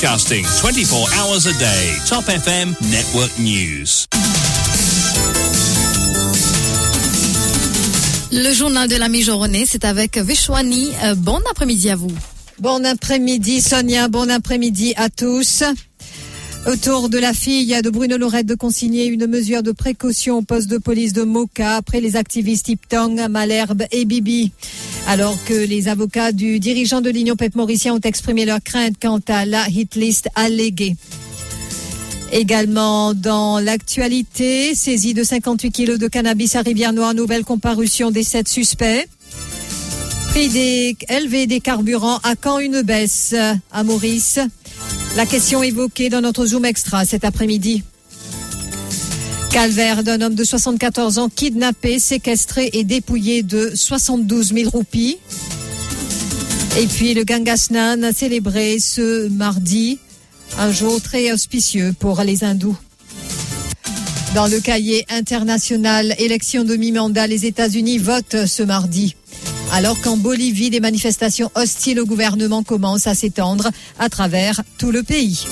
broadcasting 0.00 0.44
24 0.44 1.12
hours 1.18 1.46
a 1.46 1.52
day. 1.58 1.96
Top 2.06 2.24
FM 2.28 2.74
Network 2.90 3.38
News. 3.38 4.06
Le 8.32 8.54
journal 8.54 8.88
de 8.88 8.96
la 8.96 9.08
mi-journée, 9.08 9.66
c'est 9.68 9.84
avec 9.84 10.16
Vishwani. 10.16 10.92
Euh, 11.04 11.14
bon 11.14 11.40
après-midi 11.50 11.90
à 11.90 11.96
vous. 11.96 12.12
Bon 12.58 12.84
après-midi 12.84 13.60
Sonia, 13.60 14.08
bon 14.08 14.30
après-midi 14.30 14.94
à 14.96 15.10
tous. 15.10 15.64
Autour 16.66 17.08
de 17.08 17.18
la 17.18 17.32
fille 17.32 17.80
de 17.82 17.90
Bruno 17.90 18.18
Lorette 18.18 18.46
de 18.46 18.54
consigner 18.54 19.06
une 19.06 19.26
mesure 19.26 19.62
de 19.62 19.72
précaution 19.72 20.38
au 20.38 20.42
poste 20.42 20.68
de 20.68 20.76
police 20.76 21.14
de 21.14 21.22
Moka 21.22 21.76
après 21.76 22.00
les 22.00 22.16
activistes 22.16 22.68
Iptong, 22.68 23.28
Malherbe 23.28 23.84
et 23.90 24.04
Bibi. 24.04 24.52
Alors 25.08 25.36
que 25.46 25.54
les 25.54 25.88
avocats 25.88 26.32
du 26.32 26.60
dirigeant 26.60 27.00
de 27.00 27.08
l'Union 27.08 27.34
Pep 27.34 27.54
Mauricien 27.54 27.94
ont 27.94 28.00
exprimé 28.00 28.44
leur 28.44 28.62
crainte 28.62 28.96
quant 29.00 29.20
à 29.28 29.46
la 29.46 29.68
hit 29.68 29.94
list 29.96 30.28
alléguée. 30.34 30.96
Également 32.30 33.14
dans 33.14 33.58
l'actualité, 33.58 34.74
saisie 34.74 35.14
de 35.14 35.24
58 35.24 35.70
kilos 35.72 35.98
de 35.98 36.08
cannabis 36.08 36.56
à 36.56 36.60
Rivière-Noire, 36.60 37.14
nouvelle 37.14 37.44
comparution 37.44 38.10
des 38.10 38.22
sept 38.22 38.48
suspects. 38.48 39.08
Prix 40.28 40.48
des 40.48 40.96
élevé 41.08 41.46
des 41.48 41.60
carburants, 41.60 42.18
à 42.22 42.36
quand 42.36 42.60
une 42.60 42.82
baisse 42.82 43.34
à 43.72 43.82
Maurice 43.82 44.38
La 45.16 45.26
question 45.26 45.62
évoquée 45.62 46.08
dans 46.08 46.20
notre 46.20 46.46
Zoom 46.46 46.64
Extra 46.64 47.04
cet 47.04 47.24
après-midi. 47.24 47.82
Calvaire 49.50 50.04
d'un 50.04 50.20
homme 50.20 50.36
de 50.36 50.44
74 50.44 51.18
ans 51.18 51.28
kidnappé, 51.28 51.98
séquestré 51.98 52.70
et 52.74 52.84
dépouillé 52.84 53.42
de 53.42 53.72
72 53.74 54.54
000 54.54 54.70
roupies. 54.70 55.18
Et 56.78 56.86
puis 56.86 57.14
le 57.14 57.24
Gangasnan 57.24 58.04
a 58.04 58.12
célébré 58.12 58.78
ce 58.78 59.28
mardi 59.28 59.98
un 60.58 60.70
jour 60.70 61.02
très 61.02 61.32
auspicieux 61.32 61.92
pour 61.98 62.22
les 62.22 62.44
hindous. 62.44 62.76
Dans 64.36 64.46
le 64.46 64.60
cahier 64.60 65.04
international 65.10 66.14
élection 66.18 66.62
de 66.62 66.76
mi-mandat, 66.76 67.26
les 67.26 67.46
États-Unis 67.46 67.98
votent 67.98 68.46
ce 68.46 68.62
mardi. 68.62 69.16
Alors 69.72 70.00
qu'en 70.00 70.16
Bolivie, 70.16 70.70
des 70.70 70.80
manifestations 70.80 71.50
hostiles 71.54 72.00
au 72.00 72.06
gouvernement 72.06 72.64
commencent 72.64 73.06
à 73.06 73.14
s'étendre 73.14 73.70
à 73.98 74.08
travers 74.08 74.62
tout 74.78 74.90
le 74.90 75.02
pays. 75.02 75.46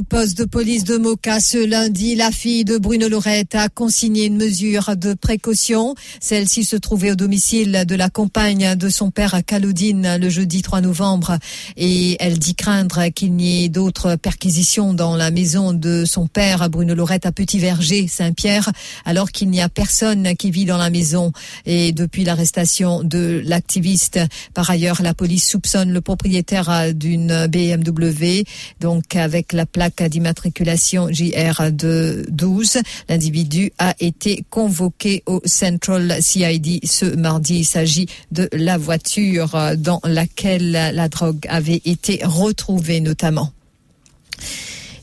Au 0.00 0.02
poste 0.02 0.38
de 0.38 0.44
police 0.46 0.84
de 0.84 0.96
Moka 0.96 1.40
ce 1.40 1.58
lundi, 1.58 2.14
la 2.14 2.30
fille 2.30 2.64
de 2.64 2.78
Bruno 2.78 3.06
Lorette 3.06 3.54
a 3.54 3.68
consigné 3.68 4.24
une 4.24 4.38
mesure 4.38 4.96
de 4.96 5.12
précaution. 5.12 5.94
Celle-ci 6.20 6.64
se 6.64 6.76
trouvait 6.76 7.10
au 7.10 7.16
domicile 7.16 7.84
de 7.86 7.94
la 7.94 8.08
compagne 8.08 8.76
de 8.76 8.88
son 8.88 9.10
père 9.10 9.34
à 9.34 9.42
Caloudine 9.42 10.16
le 10.18 10.30
jeudi 10.30 10.62
3 10.62 10.80
novembre 10.80 11.36
et 11.76 12.16
elle 12.18 12.38
dit 12.38 12.54
craindre 12.54 13.08
qu'il 13.08 13.34
n'y 13.34 13.64
ait 13.64 13.68
d'autres 13.68 14.16
perquisitions 14.16 14.94
dans 14.94 15.16
la 15.16 15.30
maison 15.30 15.74
de 15.74 16.06
son 16.06 16.26
père 16.28 16.70
Bruno 16.70 16.94
Lorette 16.94 17.26
à 17.26 17.32
Petit 17.32 17.58
Verger, 17.58 18.08
Saint-Pierre, 18.08 18.70
alors 19.04 19.30
qu'il 19.30 19.50
n'y 19.50 19.60
a 19.60 19.68
personne 19.68 20.34
qui 20.34 20.50
vit 20.50 20.64
dans 20.64 20.78
la 20.78 20.88
maison 20.88 21.30
et 21.66 21.92
depuis 21.92 22.24
l'arrestation 22.24 23.02
de 23.02 23.42
l'activiste. 23.44 24.18
Par 24.54 24.70
ailleurs, 24.70 25.02
la 25.02 25.12
police 25.12 25.46
soupçonne 25.46 25.92
le 25.92 26.00
propriétaire 26.00 26.94
d'une 26.94 27.46
BMW, 27.48 28.44
donc 28.80 29.14
avec 29.14 29.52
la 29.52 29.66
plaque 29.66 29.89
d'immatriculation 29.98 31.08
JR 31.10 31.70
de 31.72 32.26
12. 32.30 32.78
L'individu 33.08 33.72
a 33.78 33.94
été 34.00 34.44
convoqué 34.50 35.22
au 35.26 35.40
Central 35.44 36.18
CID 36.20 36.80
ce 36.84 37.06
mardi. 37.06 37.60
Il 37.60 37.64
s'agit 37.64 38.06
de 38.32 38.48
la 38.52 38.78
voiture 38.78 39.56
dans 39.76 40.00
laquelle 40.04 40.72
la 40.72 41.08
drogue 41.08 41.46
avait 41.48 41.82
été 41.84 42.20
retrouvée 42.24 43.00
notamment. 43.00 43.52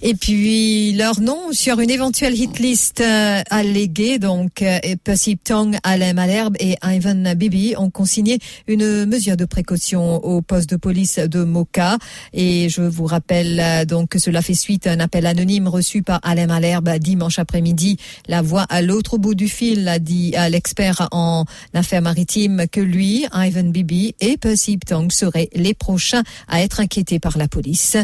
Et 0.01 0.13
puis 0.13 0.93
leur 0.93 1.19
nom 1.21 1.51
sur 1.51 1.79
une 1.79 1.89
éventuelle 1.89 2.39
hit 2.39 2.59
list 2.59 3.01
euh, 3.01 3.41
alléguée, 3.49 4.19
donc 4.19 4.61
euh, 4.61 4.79
Percy 5.03 5.37
Tong, 5.37 5.75
Alain 5.81 6.13
Malherbe 6.13 6.55
et 6.59 6.75
Ivan 6.83 7.33
Bibi 7.35 7.73
ont 7.77 7.89
consigné 7.89 8.37
une 8.67 9.05
mesure 9.05 9.37
de 9.37 9.45
précaution 9.45 10.23
au 10.23 10.41
poste 10.41 10.69
de 10.69 10.75
police 10.75 11.17
de 11.17 11.43
Moka. 11.43 11.97
Et 12.33 12.69
je 12.69 12.83
vous 12.83 13.05
rappelle 13.05 13.59
euh, 13.59 13.85
donc 13.85 14.09
que 14.09 14.19
cela 14.19 14.43
fait 14.43 14.53
suite 14.53 14.85
à 14.85 14.91
un 14.91 14.99
appel 14.99 15.25
anonyme 15.25 15.67
reçu 15.67 16.03
par 16.03 16.19
Alain 16.21 16.45
Malherbe 16.45 16.89
dimanche 16.99 17.39
après-midi. 17.39 17.97
La 18.27 18.43
voix 18.43 18.67
à 18.69 18.83
l'autre 18.83 19.17
bout 19.17 19.33
du 19.33 19.47
fil 19.47 19.87
a 19.87 19.97
dit 19.97 20.35
à 20.35 20.49
l'expert 20.49 21.07
en 21.11 21.45
affaires 21.73 22.03
maritimes 22.03 22.65
que 22.71 22.81
lui, 22.81 23.25
Ivan 23.33 23.63
Bibi 23.63 24.13
et 24.19 24.37
Percy 24.37 24.77
Tong 24.77 25.11
seraient 25.11 25.49
les 25.55 25.73
prochains 25.73 26.23
à 26.47 26.61
être 26.61 26.81
inquiétés 26.81 27.19
par 27.19 27.37
la 27.39 27.47
police. 27.47 27.97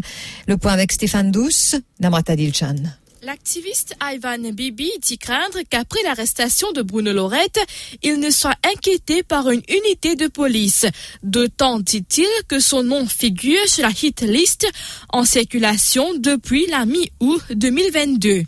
Le 0.47 0.57
point 0.57 0.73
avec 0.73 0.91
Stéphane 0.91 1.29
Douce. 1.29 1.75
Namrata 2.03 2.35
Dilchan. 2.35 2.75
L'activiste 3.21 3.95
Ivan 4.01 4.51
Bibi 4.51 4.91
dit 5.01 5.17
craindre 5.17 5.59
qu'après 5.69 6.03
l'arrestation 6.03 6.73
de 6.73 6.81
Bruno 6.81 7.13
Lorette, 7.13 7.65
il 8.03 8.19
ne 8.19 8.29
soit 8.29 8.57
inquiété 8.75 9.23
par 9.23 9.49
une 9.49 9.61
unité 9.69 10.17
de 10.17 10.27
police. 10.27 10.85
D'autant, 11.23 11.79
dit-il, 11.79 12.27
que 12.49 12.59
son 12.59 12.83
nom 12.83 13.05
figure 13.05 13.65
sur 13.67 13.83
la 13.83 13.91
hit 13.91 14.19
list 14.19 14.67
en 15.13 15.23
circulation 15.23 16.13
depuis 16.19 16.67
la 16.67 16.85
mi-août 16.85 17.43
2022. 17.51 18.41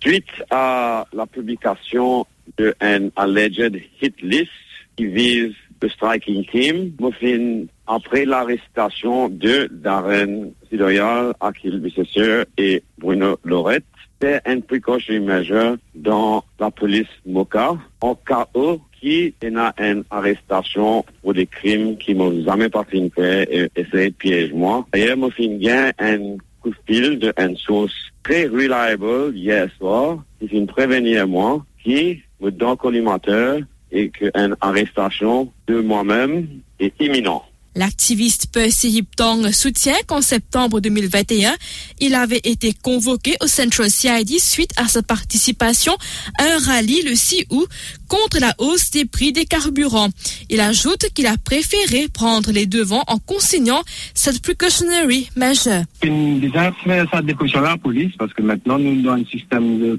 Suite 0.00 0.24
à 0.50 1.06
la 1.12 1.26
publication 1.26 2.26
d'un 2.56 3.10
alleged 3.16 3.78
hit 4.00 4.14
list 4.22 4.48
qui 4.96 5.04
vise 5.04 5.52
le 5.82 5.88
striking 5.90 6.46
team, 6.46 6.92
Muffin, 6.98 7.66
après 7.94 8.24
l'arrestation 8.24 9.28
de 9.28 9.68
Darren 9.70 10.52
Sidoyal, 10.70 11.34
Akil 11.40 11.78
Bissesseur 11.78 12.46
et 12.56 12.82
Bruno 12.96 13.38
Lorette, 13.44 13.84
c'est 14.18 14.40
un 14.46 14.60
precaution 14.60 15.20
measure 15.20 15.76
dans 15.94 16.42
la 16.58 16.70
police 16.70 17.12
Moka 17.26 17.76
en 18.00 18.14
cas 18.14 18.46
où 18.54 18.78
qui 18.98 19.34
a 19.44 19.74
une 19.78 20.04
arrestation 20.10 21.04
pour 21.20 21.34
des 21.34 21.46
crimes 21.46 21.98
qui 21.98 22.14
m'ont 22.14 22.42
jamais 22.42 22.70
pas 22.70 22.84
fait 22.84 23.10
et 23.50 23.68
essayer 23.76 24.08
de 24.08 24.14
piéger 24.14 24.54
moi. 24.54 24.86
D'ailleurs, 24.94 25.18
moi, 25.18 25.30
fin 25.30 25.48
bien 25.48 25.92
un 25.98 26.38
coup 26.60 26.70
de 26.70 26.76
fil 26.86 27.18
d'une 27.18 27.56
source 27.56 27.92
très 28.22 28.46
reliable 28.46 29.36
hier 29.36 29.68
soir 29.76 30.24
qui 30.40 30.46
vient 30.46 30.64
prévenir 30.64 31.28
moi 31.28 31.62
qui 31.84 32.22
me 32.40 32.50
donne 32.50 32.76
collimateur 32.76 33.58
et 33.90 34.08
qu'une 34.08 34.56
arrestation 34.62 35.52
de 35.66 35.80
moi-même 35.80 36.46
est 36.80 36.94
imminente. 36.98 37.51
L'activiste 37.74 38.48
Percy 38.52 38.90
Hiptong 38.98 39.50
soutient 39.50 39.96
qu'en 40.06 40.20
septembre 40.20 40.80
2021, 40.80 41.54
il 42.00 42.14
avait 42.14 42.42
été 42.44 42.74
convoqué 42.74 43.34
au 43.40 43.46
Central 43.46 43.88
CID 43.88 44.38
suite 44.40 44.72
à 44.76 44.88
sa 44.88 45.02
participation 45.02 45.94
à 46.38 46.44
un 46.44 46.58
rallye 46.58 47.02
le 47.02 47.14
6 47.14 47.46
août 47.50 47.66
contre 48.08 48.40
la 48.40 48.54
hausse 48.58 48.90
des 48.90 49.06
prix 49.06 49.32
des 49.32 49.46
carburants. 49.46 50.10
Il 50.50 50.60
ajoute 50.60 51.08
qu'il 51.14 51.26
a 51.26 51.38
préféré 51.38 52.08
prendre 52.12 52.52
les 52.52 52.66
devants 52.66 53.04
en 53.06 53.18
consignant 53.18 53.80
cette 54.12 54.42
precautionary 54.42 55.30
measure. 55.34 55.84
Déjà 56.02 56.72
fait 56.84 57.00
à 57.00 57.60
la 57.62 57.76
police 57.78 58.12
parce 58.18 58.34
que 58.34 58.42
maintenant 58.42 58.78
nous 58.78 59.08
avons 59.08 59.22
un 59.22 59.24
système 59.24 59.78
de, 59.78 59.98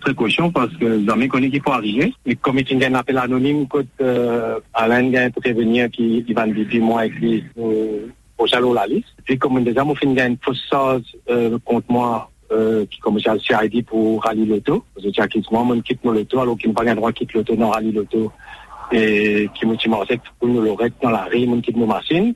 précaution 0.00 0.50
parce 0.50 0.74
que 0.76 0.84
les 0.84 1.10
amis 1.10 1.28
connaissent 1.28 1.52
qu'il 1.52 1.62
faut 1.62 1.72
arriver. 1.72 2.12
Et 2.26 2.36
comme 2.36 2.58
il 2.58 2.78
y 2.78 2.84
a 2.84 2.88
un 2.88 2.94
appel 2.94 3.16
anonyme, 3.16 3.66
quand 3.66 3.80
euh, 4.02 4.58
Alain 4.74 5.08
vient 5.08 5.30
prévenir 5.30 5.90
qu'il 5.90 6.34
va 6.34 6.44
me 6.46 6.52
moi 6.80 6.97
avec 6.98 7.14
lui 7.14 7.44
au 8.38 8.46
jalon 8.46 8.72
la 8.72 8.86
liste. 8.86 9.08
Puis 9.24 9.38
comme 9.38 9.62
déjà, 9.64 9.84
moi, 9.84 9.94
fait 9.96 10.06
une 10.06 10.38
fausse 10.42 10.70
euh, 11.28 11.58
contre 11.64 11.90
moi 11.90 12.30
euh, 12.52 12.86
qui 12.86 12.98
commence 13.00 13.26
à 13.26 13.36
CID 13.38 13.84
pour 13.84 14.22
rallier 14.22 14.46
l'auto. 14.46 14.84
Parce 14.94 15.06
que 15.06 15.12
j'ai 15.12 15.42
moi, 15.50 15.64
moi, 15.64 15.76
quitte 15.84 16.02
mon 16.04 16.16
auto, 16.16 16.40
alors 16.40 16.56
qu'il 16.56 16.70
n'a 16.70 16.74
pas 16.74 16.84
le 16.84 16.94
droit 16.94 17.10
de 17.10 17.16
quitter 17.18 17.34
l'auto, 17.34 17.56
non, 17.56 17.70
rallier 17.70 17.92
l'auto. 17.92 18.32
Et 18.90 19.50
qui 19.54 19.66
me 19.66 19.76
dit, 19.76 20.20
pour 20.38 20.48
nous 20.48 20.62
le 20.62 20.74
dans 21.02 21.10
la 21.10 21.24
rue, 21.24 21.46
moi, 21.46 21.58
quitte 21.60 21.76
mon 21.76 21.86
machine. 21.86 22.34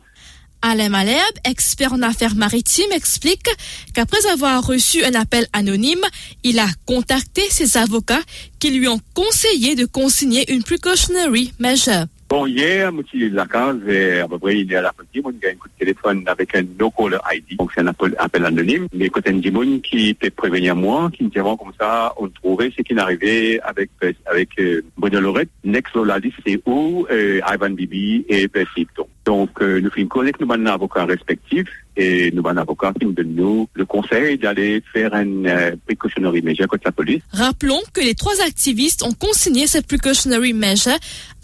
Alain 0.64 0.90
Malherbe, 0.90 1.38
expert 1.44 1.92
en 1.92 2.02
affaires 2.02 2.36
maritimes, 2.36 2.92
explique 2.92 3.48
qu'après 3.94 4.24
avoir 4.26 4.64
reçu 4.64 5.02
un 5.02 5.14
appel 5.14 5.46
anonyme, 5.52 6.04
il 6.44 6.60
a 6.60 6.68
contacté 6.86 7.42
ses 7.50 7.76
avocats 7.76 8.20
qui 8.60 8.70
lui 8.70 8.86
ont 8.86 9.00
conseillé 9.12 9.74
de 9.74 9.86
consigner 9.86 10.52
une 10.52 10.62
precautionary 10.62 11.52
measure. 11.58 12.06
Bon, 12.32 12.46
hier, 12.46 12.90
je 13.12 13.26
la 13.26 13.44
case, 13.44 13.76
à 14.24 14.26
peu 14.26 14.38
près, 14.38 14.58
il 14.58 14.72
est 14.72 14.76
à 14.76 14.80
la 14.80 14.92
partie, 14.94 15.20
on 15.22 15.28
a 15.28 15.50
un 15.50 15.54
coup 15.56 15.68
de 15.68 15.78
téléphone 15.78 16.24
avec 16.26 16.54
un 16.54 16.62
no-caller 16.80 17.18
ID. 17.30 17.58
Donc, 17.58 17.72
c'est 17.74 17.82
un 17.82 17.88
appel, 17.88 18.46
anonyme. 18.46 18.86
Mais 18.94 19.10
côté 19.10 19.28
un 19.28 19.80
qui 19.80 20.14
peut 20.14 20.30
prévenir 20.30 20.74
moi, 20.74 21.10
qui 21.12 21.24
me 21.24 21.28
dit 21.28 21.36
comme 21.36 21.74
ça, 21.78 22.14
on 22.16 22.28
trouvait 22.28 22.72
ce 22.74 22.80
qui 22.80 22.98
arrivait 22.98 23.60
avec, 23.60 23.90
avec, 24.24 24.48
euh, 24.60 24.80
Bruno 24.96 25.20
Lorette. 25.20 25.50
Next, 25.62 25.94
la 25.94 26.18
liste, 26.20 26.38
c'est 26.46 26.58
où, 26.64 27.06
euh, 27.10 27.42
Ivan 27.52 27.68
Bibi 27.68 28.24
et 28.30 28.48
Percy 28.48 28.86
Donc, 29.26 29.50
euh, 29.60 29.82
nous 29.82 29.90
faisons 29.90 30.22
avec 30.22 30.40
nos 30.40 30.68
avocats 30.70 31.04
respectifs 31.04 31.68
et 31.96 32.30
nos 32.32 32.46
avocats 32.46 32.92
qui 32.98 33.06
nous 33.06 33.12
donnent 33.12 33.34
nous 33.34 33.68
le 33.74 33.84
conseil 33.84 34.38
d'aller 34.38 34.82
faire 34.92 35.14
une 35.14 35.46
euh, 35.46 35.76
precautionary 35.86 36.42
measure 36.42 36.66
contre 36.66 36.84
la 36.86 36.92
police. 36.92 37.22
Rappelons 37.32 37.80
que 37.92 38.00
les 38.00 38.14
trois 38.14 38.40
activistes 38.46 39.02
ont 39.02 39.12
consigné 39.12 39.66
cette 39.66 39.86
precautionary 39.86 40.52
measure 40.52 40.96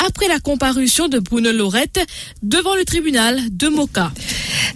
après 0.07 0.29
la 0.29 0.39
comparution 0.39 1.09
de 1.09 1.19
Bruno 1.19 1.53
Lorette 1.53 2.01
devant 2.43 2.75
le 2.75 2.85
tribunal 2.85 3.39
de 3.51 3.69
Moka. 3.69 4.13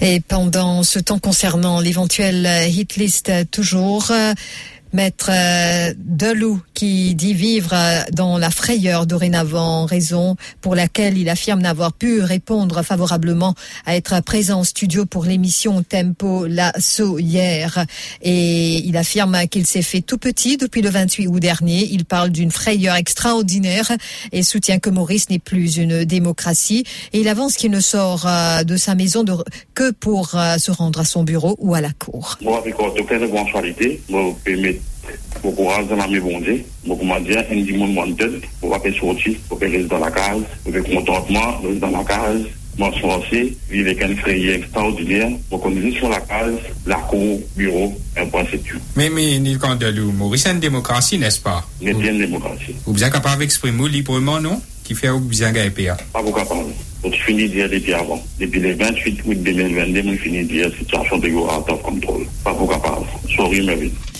Et 0.01 0.21
pendant 0.21 0.83
ce 0.83 0.99
temps 0.99 1.19
concernant 1.19 1.81
l'éventuelle 1.81 2.49
hit 2.69 2.97
list, 2.97 3.29
euh, 3.29 3.45
toujours, 3.51 4.11
euh, 4.11 4.33
Maître 4.93 5.31
euh, 5.31 5.95
Delou 5.97 6.61
qui 6.75 7.15
dit 7.15 7.33
vivre 7.33 7.73
euh, 7.73 8.01
dans 8.13 8.37
la 8.37 8.51
frayeur 8.51 9.07
dorénavant, 9.07 9.87
raison 9.87 10.37
pour 10.61 10.75
laquelle 10.75 11.17
il 11.17 11.31
affirme 11.31 11.61
n'avoir 11.61 11.95
pu 11.95 12.21
répondre 12.21 12.83
favorablement 12.83 13.55
à 13.87 13.97
être 13.97 14.23
présent 14.23 14.61
en 14.61 14.65
studio 14.65 15.07
pour 15.07 15.25
l'émission 15.25 15.83
Tempo 15.83 16.47
l'assaut 16.47 17.19
hier. 17.19 17.87
Et 18.21 18.87
il 18.87 18.99
affirme 18.99 19.47
qu'il 19.49 19.67
s'est 19.67 19.83
fait 19.83 20.03
tout 20.03 20.19
petit 20.19 20.59
depuis 20.59 20.83
le 20.83 20.91
28 20.91 21.27
août 21.27 21.41
dernier. 21.41 21.89
Il 21.91 22.05
parle 22.05 22.29
d'une 22.29 22.51
frayeur 22.51 22.97
extraordinaire 22.97 23.91
et 24.31 24.43
soutient 24.43 24.79
que 24.79 24.91
Maurice 24.91 25.31
n'est 25.31 25.39
plus 25.39 25.79
une 25.79 26.05
démocratie. 26.05 26.85
Et 27.15 27.21
il 27.21 27.29
avance 27.29 27.55
qu'il 27.57 27.71
ne 27.71 27.81
sort 27.81 28.27
euh, 28.27 28.63
de 28.63 28.77
sa 28.77 28.95
maison 28.95 29.25
que 29.75 29.91
pour 29.91 30.31
se 30.33 30.71
rendre 30.71 31.01
à 31.01 31.05
son 31.05 31.23
bureau 31.23 31.57
ou 31.61 31.75
à 31.75 31.81
la 31.81 31.93
cour. 31.93 32.37
pou 35.43 35.53
kou 35.53 35.69
ran 35.69 35.87
zan 35.91 36.03
ame 36.05 36.21
bonde, 36.23 36.57
pou 36.87 36.97
kou 36.97 37.09
man 37.09 37.25
diyan 37.27 37.51
en 37.51 37.63
di 37.67 37.77
moun 37.77 37.95
wanted, 37.99 38.41
pou 38.61 38.73
wapè 38.73 38.93
e 38.93 38.97
soti, 38.99 39.37
pou 39.49 39.59
wapè 39.59 39.71
rezi 39.75 39.91
dan 39.91 40.05
la 40.05 40.11
kaz, 40.15 40.43
pou 40.63 40.71
wapè 40.71 40.85
kontantman, 40.91 41.57
rezi 41.65 41.81
dan 41.83 41.97
la 41.97 42.05
kaz, 42.07 42.45
man 42.79 42.95
swansi, 42.97 43.43
vive 43.69 43.95
ken 43.99 44.15
freye 44.23 44.55
ekstraordinèr, 44.57 45.35
pou 45.51 45.61
kon 45.61 45.75
vive 45.77 45.93
sou 45.99 46.13
la 46.13 46.21
kaz, 46.29 46.55
la 46.89 47.01
kou, 47.11 47.41
bureau, 47.57 47.91
en 48.17 48.31
pransetu. 48.33 48.79
Mèmè, 48.97 49.27
Nil 49.43 49.59
Kandelou, 49.61 50.13
Mauritian 50.17 50.63
Demokrasi, 50.63 51.19
nespa? 51.21 51.59
Netyen 51.83 52.23
Demokrasi. 52.23 52.77
Ou 52.87 52.97
bizan 52.97 53.13
kapav 53.13 53.43
eksprimo 53.45 53.91
libreman, 53.91 54.47
non? 54.47 54.63
Ki 54.87 54.97
fè 54.99 55.13
ou 55.13 55.21
bizan 55.21 55.55
ga 55.57 55.67
epè 55.69 55.91
ya? 55.91 55.99
Pa 56.15 56.23
pou 56.23 56.35
kapav. 56.37 56.65
Ou 57.03 57.11
ti 57.11 57.19
fini 57.27 57.49
diya 57.51 57.67
depi 57.71 57.95
avan. 57.99 58.21
Depi 58.39 58.63
le 58.63 58.77
28 58.79 59.25
out 59.27 59.43
2022, 59.43 60.07
moun 60.07 60.23
fini 60.23 60.47
diya 60.47 60.71
situasyon 60.79 61.23
de 61.23 61.35
yo 61.35 61.49
out 61.51 61.71
of 61.75 61.83
control. 61.83 62.25
Pa 62.47 62.55
pou 62.55 62.71
kapav. 62.71 63.03
Sori 63.35 63.63
mè 63.67 63.77
vide. 63.81 64.12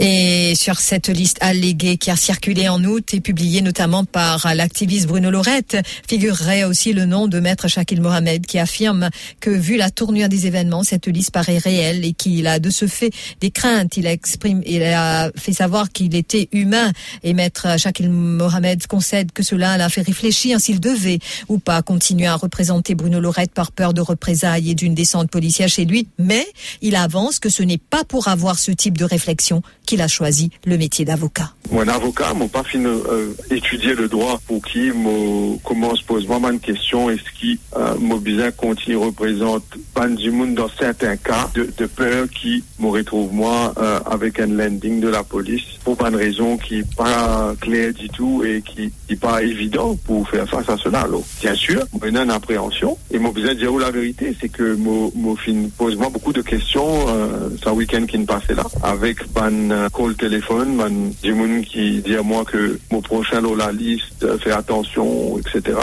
Et 0.00 0.54
sur 0.54 0.78
cette 0.78 1.08
liste 1.08 1.38
alléguée 1.40 1.96
qui 1.96 2.12
a 2.12 2.16
circulé 2.16 2.68
en 2.68 2.84
août 2.84 3.14
et 3.14 3.20
publiée 3.20 3.62
notamment 3.62 4.04
par 4.04 4.54
l'activiste 4.54 5.08
Bruno 5.08 5.28
Lorette, 5.28 5.76
figurerait 6.08 6.62
aussi 6.62 6.92
le 6.92 7.04
nom 7.04 7.26
de 7.26 7.40
maître 7.40 7.66
Shakil 7.66 8.00
Mohamed 8.00 8.46
qui 8.46 8.60
affirme 8.60 9.10
que 9.40 9.50
vu 9.50 9.76
la 9.76 9.90
tournure 9.90 10.28
des 10.28 10.46
événements, 10.46 10.84
cette 10.84 11.08
liste 11.08 11.32
paraît 11.32 11.58
réelle 11.58 12.04
et 12.04 12.12
qu'il 12.12 12.46
a 12.46 12.60
de 12.60 12.70
ce 12.70 12.86
fait 12.86 13.10
des 13.40 13.50
craintes. 13.50 13.96
Il 13.96 14.06
a 14.06 14.12
exprimé, 14.12 14.62
il 14.68 14.84
a 14.84 15.32
fait 15.36 15.52
savoir 15.52 15.90
qu'il 15.90 16.14
était 16.14 16.48
humain 16.52 16.92
et 17.24 17.34
maître 17.34 17.76
Shakil 17.76 18.08
Mohamed 18.08 18.86
concède 18.86 19.32
que 19.32 19.42
cela 19.42 19.76
l'a 19.78 19.88
fait 19.88 20.02
réfléchir 20.02 20.60
s'il 20.60 20.78
devait 20.78 21.18
ou 21.48 21.58
pas 21.58 21.82
continuer 21.82 22.28
à 22.28 22.36
représenter 22.36 22.94
Bruno 22.94 23.18
Lorette 23.18 23.50
par 23.50 23.72
peur 23.72 23.94
de 23.94 24.00
représailles 24.00 24.70
et 24.70 24.74
d'une 24.76 24.94
descente 24.94 25.28
policière 25.28 25.68
chez 25.68 25.86
lui. 25.86 26.06
Mais 26.18 26.46
il 26.82 26.94
avance 26.94 27.40
que 27.40 27.48
ce 27.48 27.64
n'est 27.64 27.78
pas 27.78 28.04
pour 28.04 28.28
avoir 28.28 28.60
ce 28.60 28.70
type 28.70 28.96
de 28.96 29.04
réflexion 29.04 29.60
qu'il 29.88 30.02
a 30.02 30.08
choisi 30.08 30.50
le 30.66 30.76
métier 30.76 31.06
d'avocat. 31.06 31.50
Moi, 31.70 31.84
un 31.84 31.88
avocat, 31.88 32.34
moi 32.34 32.46
pas 32.48 32.62
fini 32.62 32.84
euh, 32.86 33.32
étudier 33.50 33.94
le 33.94 34.06
droit 34.08 34.38
pour 34.46 34.62
qui 34.62 34.90
moi 34.90 35.56
commence 35.64 36.02
pose 36.02 36.26
vraiment 36.26 36.50
une 36.50 36.60
question 36.60 37.08
est-ce 37.10 37.30
qui 37.38 37.58
euh, 37.76 37.94
moi 37.98 38.18
bien 38.20 38.50
continue 38.50 38.96
représente 38.96 39.64
pas 39.94 40.06
du 40.08 40.30
dans 40.54 40.68
certains 40.78 41.16
cas 41.16 41.50
de, 41.54 41.86
peur 41.86 42.26
qui 42.28 42.62
me 42.78 42.88
retrouve 42.88 43.32
moi 43.32 43.72
euh, 43.78 44.00
avec 44.10 44.40
un 44.40 44.46
landing 44.46 45.00
de 45.00 45.08
la 45.08 45.22
police 45.22 45.64
pour 45.84 45.96
pas 45.96 46.08
une 46.08 46.16
raison 46.16 46.58
qui 46.58 46.80
est 46.80 46.94
pas 46.96 47.54
claire 47.60 47.92
du 47.94 48.08
tout 48.10 48.44
et 48.44 48.62
qui 48.62 48.92
n'est 49.08 49.16
pas 49.16 49.42
évident 49.42 49.96
pour 50.04 50.28
faire 50.28 50.46
face 50.48 50.68
à 50.68 50.76
cela. 50.76 51.00
Alors, 51.00 51.22
bien 51.40 51.54
sûr, 51.54 51.82
moi 51.92 52.02
j'ai 52.02 52.10
une 52.10 52.30
appréhension 52.30 52.98
et 53.10 53.18
moi 53.18 53.30
besoin 53.32 53.54
de 53.54 53.58
dire 53.58 53.72
la 53.78 53.90
vérité, 53.90 54.36
c'est 54.38 54.50
que 54.50 54.74
moi, 54.74 55.10
moi 55.14 55.34
pose 55.76 55.96
moi 55.96 56.10
beaucoup 56.10 56.32
de 56.32 56.42
questions 56.42 57.06
euh, 57.08 57.48
ce 57.62 57.70
week-end 57.70 58.04
qui 58.06 58.18
ne 58.18 58.26
passait 58.26 58.54
là 58.54 58.64
avec 58.82 59.26
ban 59.32 59.70
nan 59.78 59.92
kol 59.94 60.14
telefon, 60.18 60.74
man 60.78 60.96
di 61.22 61.32
moun 61.36 61.62
ki 61.66 62.00
di 62.04 62.16
a 62.18 62.22
mwa 62.26 62.42
ke 62.48 62.60
mou 62.90 63.04
prochen 63.06 63.44
lò 63.46 63.54
la 63.58 63.70
list, 63.74 64.24
euh, 64.26 64.36
fè 64.42 64.52
atensyon, 64.56 65.38
etc. 65.40 65.78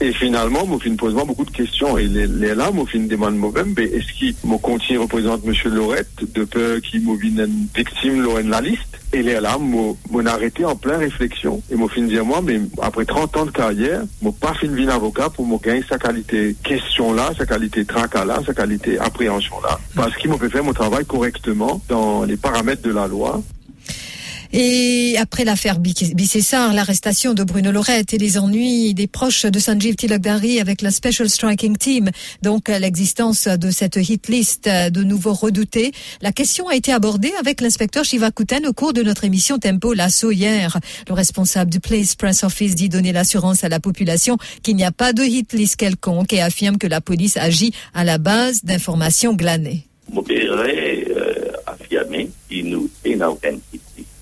Et 0.00 0.12
finalman, 0.16 0.68
mou 0.68 0.82
fin 0.82 0.96
pose 1.00 1.16
mwa 1.16 1.26
beaucoup 1.28 1.48
de 1.48 1.56
kestyon, 1.56 1.98
et 1.98 2.08
lè 2.08 2.54
la 2.54 2.70
mou 2.70 2.88
fin 2.90 3.08
demande 3.10 3.40
mou 3.40 3.54
vèm, 3.56 3.74
be 3.74 3.88
eski 3.98 4.34
mou 4.44 4.60
konti 4.62 4.98
reprezent 5.00 5.46
M. 5.46 5.56
Lorette, 5.74 6.28
de 6.36 6.44
peur 6.44 6.80
ki 6.84 7.02
mou 7.04 7.18
vin 7.20 7.40
nan 7.40 7.56
viktim 7.74 8.22
lò 8.24 8.38
en 8.40 8.52
la 8.52 8.62
list, 8.64 8.99
et 9.12 9.22
là, 9.22 9.58
mon 9.58 10.26
arrêté 10.26 10.64
en 10.64 10.76
pleine 10.76 11.00
réflexion. 11.00 11.62
Et 11.70 11.74
mon 11.74 11.88
fin 11.88 12.02
dire 12.02 12.24
moi, 12.24 12.40
mais 12.42 12.60
après 12.80 13.04
30 13.04 13.36
ans 13.36 13.46
de 13.46 13.50
carrière, 13.50 14.02
mon 14.22 14.32
pas 14.32 14.54
fin 14.54 14.68
vin 14.68 14.88
avocat 14.88 15.30
pour 15.30 15.46
me 15.46 15.58
gagner 15.58 15.84
sa 15.88 15.98
qualité 15.98 16.56
question 16.62 17.12
là, 17.12 17.30
sa 17.36 17.46
qualité 17.46 17.84
tracas 17.84 18.24
là, 18.24 18.40
sa 18.46 18.54
qualité 18.54 18.98
appréhension 18.98 19.56
là. 19.62 19.78
Parce 19.94 20.16
qu'il 20.16 20.30
me 20.30 20.36
fait 20.36 20.50
faire 20.50 20.64
mon 20.64 20.72
travail 20.72 21.04
correctement 21.04 21.80
dans 21.88 22.24
les 22.24 22.36
paramètres 22.36 22.82
de 22.82 22.92
la 22.92 23.06
loi. 23.06 23.42
Et 24.52 25.14
après 25.18 25.44
l'affaire 25.44 25.78
Bicessar, 25.78 26.74
l'arrestation 26.74 27.34
de 27.34 27.44
Bruno 27.44 27.70
Lorette 27.70 28.14
et 28.14 28.18
les 28.18 28.36
ennuis 28.36 28.94
des 28.94 29.06
proches 29.06 29.46
de 29.46 29.58
Sanjeev 29.60 29.94
Tilakdari 29.94 30.58
avec 30.58 30.82
la 30.82 30.90
Special 30.90 31.30
Striking 31.30 31.76
Team, 31.76 32.10
donc 32.42 32.68
l'existence 32.68 33.46
de 33.46 33.70
cette 33.70 33.96
hit 33.96 34.26
list 34.28 34.68
de 34.68 35.04
nouveau 35.04 35.34
redoutée, 35.34 35.92
la 36.20 36.32
question 36.32 36.66
a 36.66 36.74
été 36.74 36.92
abordée 36.92 37.32
avec 37.38 37.60
l'inspecteur 37.60 38.04
Shiva 38.04 38.32
Kuten 38.32 38.66
au 38.66 38.72
cours 38.72 38.92
de 38.92 39.02
notre 39.02 39.24
émission 39.24 39.58
Tempo 39.58 39.94
l'assaut 39.94 40.32
hier. 40.32 40.80
Le 41.06 41.14
responsable 41.14 41.70
du 41.70 41.78
Place 41.78 42.16
Press 42.16 42.42
Office 42.42 42.74
dit 42.74 42.88
donner 42.88 43.12
l'assurance 43.12 43.62
à 43.62 43.68
la 43.68 43.78
population 43.78 44.36
qu'il 44.64 44.74
n'y 44.74 44.84
a 44.84 44.90
pas 44.90 45.12
de 45.12 45.22
hit 45.22 45.52
list 45.52 45.76
quelconque 45.76 46.32
et 46.32 46.42
affirme 46.42 46.76
que 46.76 46.88
la 46.88 47.00
police 47.00 47.36
agit 47.36 47.72
à 47.94 48.02
la 48.02 48.18
base 48.18 48.64
d'informations 48.64 49.34
glanées. 49.34 49.86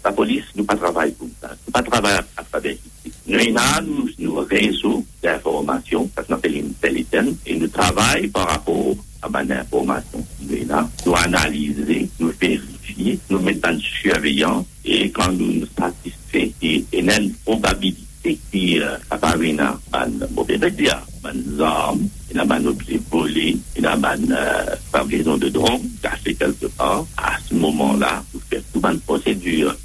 la 0.08 0.14
polis 0.16 0.46
nou 0.56 0.64
pa 0.68 0.76
travay 0.80 1.12
pou 1.18 1.28
sa. 1.40 1.52
Nou 1.52 1.74
pa 1.74 1.84
travay 1.84 2.16
alfabetik. 2.40 3.12
Nou 3.28 3.44
inan 3.44 3.90
nou 4.16 4.44
rezo 4.48 5.02
de 5.20 5.34
informasyon, 5.34 6.08
sa 6.14 6.24
s'napel 6.24 6.56
inteliten, 6.62 7.34
e 7.44 7.58
nou 7.60 7.68
travay 7.74 8.28
par 8.32 8.48
rapport 8.54 8.96
a 9.20 9.28
ban 9.32 9.50
informasyon 9.52 10.24
ki 10.32 10.48
nou 10.48 10.60
inan. 10.62 10.90
Nou 11.04 11.16
analize, 11.20 12.00
nou 12.16 12.32
verifiye, 12.40 13.18
nou 13.28 13.44
metan 13.44 13.80
surveyan, 13.84 14.64
e 14.84 15.08
kan 15.14 15.36
nou 15.36 15.60
nou 15.60 15.68
satisfe, 15.74 16.48
e 16.64 17.02
nen 17.04 17.28
probabilite 17.44 18.32
euh, 18.32 18.38
ki 18.48 18.64
apare 19.12 19.52
nan 19.56 19.76
ban 19.92 20.14
mobebedia, 20.36 20.96
ban 21.24 21.36
zanm, 21.58 22.06
nan 22.32 22.48
ban 22.48 22.70
obje 22.70 22.96
volé, 23.12 23.50
nan 23.84 24.00
ban 24.04 24.24
euh, 24.32 24.72
fabrison 24.92 25.40
de 25.40 25.52
dron, 25.52 25.84
kase 26.00 26.32
kelke 26.40 26.72
or, 26.80 27.04
a 27.20 27.36
se 27.44 27.60
moman 27.60 28.00
la, 28.00 28.14
nou 28.32 28.48
fè 28.48 28.62
tout 28.72 28.80
ban 28.84 28.96
prosedur 29.08 29.76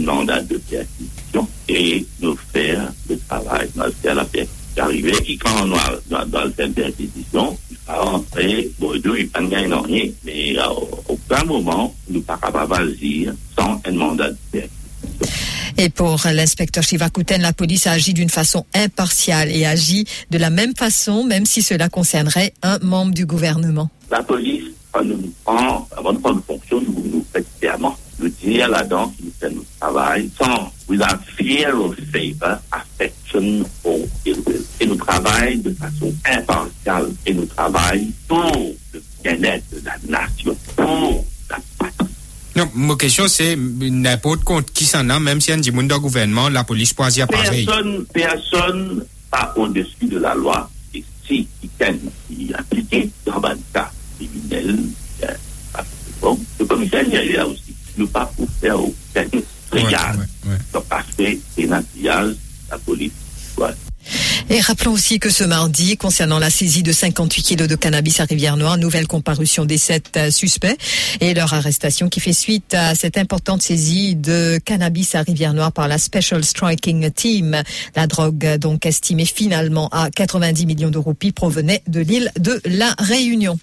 mandat 0.00 0.40
de 0.42 0.56
perquisition 0.58 1.48
et 1.68 2.06
nous 2.20 2.36
faire 2.52 2.92
le 3.08 3.18
travail 3.18 3.68
dans 3.74 4.14
la 4.14 4.24
perquisition. 4.24 4.56
Arrivé, 4.76 5.12
et 5.26 5.36
quand 5.36 5.50
on 5.66 5.74
a 5.74 5.98
dans, 6.08 6.26
dans 6.26 6.44
le 6.44 6.50
perquisition, 6.50 7.58
il 7.70 7.76
va 7.86 7.96
rentrer, 7.96 8.70
Bordeaux, 8.78 9.16
il 9.16 9.28
pas 9.28 9.42
gagner 9.42 9.74
rien, 9.74 10.04
mais 10.24 10.56
à 10.58 10.70
aucun 10.72 11.44
moment, 11.44 11.94
nous 12.08 12.20
ne 12.20 12.22
pas 12.22 12.38
capables 12.38 12.96
sans 13.58 13.80
un 13.84 13.92
mandat 13.92 14.30
de 14.30 14.36
perquisition. 14.52 14.80
Et 15.76 15.88
pour 15.88 16.20
l'inspecteur 16.32 16.84
Shivakuten, 16.84 17.42
la 17.42 17.52
police 17.52 17.86
a 17.86 17.92
agi 17.92 18.14
d'une 18.14 18.28
façon 18.28 18.64
impartiale 18.74 19.50
et 19.50 19.66
agit 19.66 20.04
de 20.30 20.38
la 20.38 20.50
même 20.50 20.74
façon, 20.76 21.24
même 21.24 21.46
si 21.46 21.62
cela 21.62 21.88
concernerait 21.88 22.52
un 22.62 22.78
membre 22.78 23.12
du 23.12 23.26
gouvernement. 23.26 23.90
La 24.10 24.22
police, 24.22 24.64
quand 24.92 25.04
nous 25.04 25.16
nous 25.16 25.34
prend, 25.44 25.88
avant 25.96 26.12
de 26.12 26.18
prendre 26.18 26.42
fonction, 26.44 26.80
nous 26.80 27.04
nous 27.12 27.26
fait 27.32 27.44
clairement 27.58 27.96
nous 28.20 28.28
dire 28.28 28.68
là-dedans 28.68 29.08
qui 29.16 29.24
nous 29.24 29.29
fait 29.29 29.29
notre 29.29 29.29
travail 29.80 30.30
sans 30.38 30.72
without 30.88 31.18
fear 31.36 31.74
of 31.74 31.96
favor, 32.12 32.60
affection 32.72 33.64
or 33.84 33.98
ill 34.26 34.36
will. 34.46 34.64
Et 34.80 34.86
nous 34.86 34.96
travaillons 34.96 35.62
de 35.62 35.70
façon 35.70 36.12
impartiale 36.24 37.10
et 37.26 37.34
nous 37.34 37.46
travaillons 37.46 38.12
pour 38.28 38.74
le 38.92 39.02
bien-être 39.22 39.64
de 39.72 39.80
la 39.84 39.96
nation, 40.08 40.56
pour 40.76 41.24
la 41.48 41.58
patrie. 41.78 42.14
Non, 42.56 42.68
ma 42.74 42.96
question 42.96 43.26
c'est 43.28 43.56
n'importe 43.56 44.44
compte 44.44 44.70
qui 44.72 44.84
s'en 44.84 45.08
a, 45.08 45.18
même 45.18 45.40
si 45.40 45.52
un 45.52 45.58
dit 45.58 45.70
monde 45.70 45.92
gouvernement, 45.92 46.48
la 46.48 46.64
police 46.64 46.94
agir 46.98 47.26
pareil. 47.26 47.64
Personne, 47.64 48.06
personne 48.12 49.04
pas 49.30 49.52
au-dessus 49.56 50.06
de 50.06 50.18
la 50.18 50.34
loi. 50.34 50.70
Et 50.94 51.04
si 51.26 51.46
quelqu'un 51.78 51.98
qui 52.28 52.52
appliqué 52.52 53.10
dans 53.24 53.42
un 53.44 53.56
cas 53.72 53.90
criminel, 54.18 54.78
bon, 56.20 56.38
le 56.58 56.64
commissaire 56.66 57.04
il 57.06 57.14
est 57.14 57.32
là 57.32 57.46
aussi. 57.46 57.74
nous 57.96 58.08
pas 58.08 58.30
pour 58.36 58.48
faire 58.60 58.80
aucun 58.80 59.24
la 62.70 62.78
police. 62.78 63.12
Ouais. 63.58 63.70
Et 64.48 64.56
Et 64.56 64.60
rappelons 64.60 64.92
aussi 64.92 65.20
que 65.20 65.30
ce 65.30 65.44
mardi, 65.44 65.96
concernant 65.96 66.38
la 66.38 66.50
saisie 66.50 66.82
de 66.82 66.92
58 66.92 67.42
kilos 67.42 67.68
de 67.68 67.76
cannabis 67.76 68.18
à 68.20 68.24
Rivière-Noire, 68.24 68.78
nouvelle 68.78 69.06
comparution 69.06 69.64
des 69.64 69.78
sept 69.78 70.16
euh, 70.16 70.30
suspects 70.30 70.76
et 71.20 71.34
leur 71.34 71.54
arrestation 71.54 72.08
qui 72.08 72.18
fait 72.18 72.32
suite 72.32 72.74
à 72.74 72.94
cette 72.94 73.16
importante 73.18 73.62
saisie 73.62 74.16
de 74.16 74.58
cannabis 74.64 75.14
à 75.14 75.22
Rivière-Noire 75.22 75.72
par 75.72 75.86
la 75.86 75.98
Special 75.98 76.42
Striking 76.42 77.10
Team. 77.12 77.62
La 77.94 78.06
drogue, 78.06 78.56
donc 78.56 78.86
estimée 78.86 79.26
finalement 79.26 79.88
à 79.92 80.10
90 80.10 80.66
millions 80.66 80.90
de 80.90 80.98
roupies, 80.98 81.32
provenait 81.32 81.82
de 81.86 82.00
l'île 82.00 82.32
de 82.38 82.60
la 82.64 82.94
Réunion. 82.98 83.58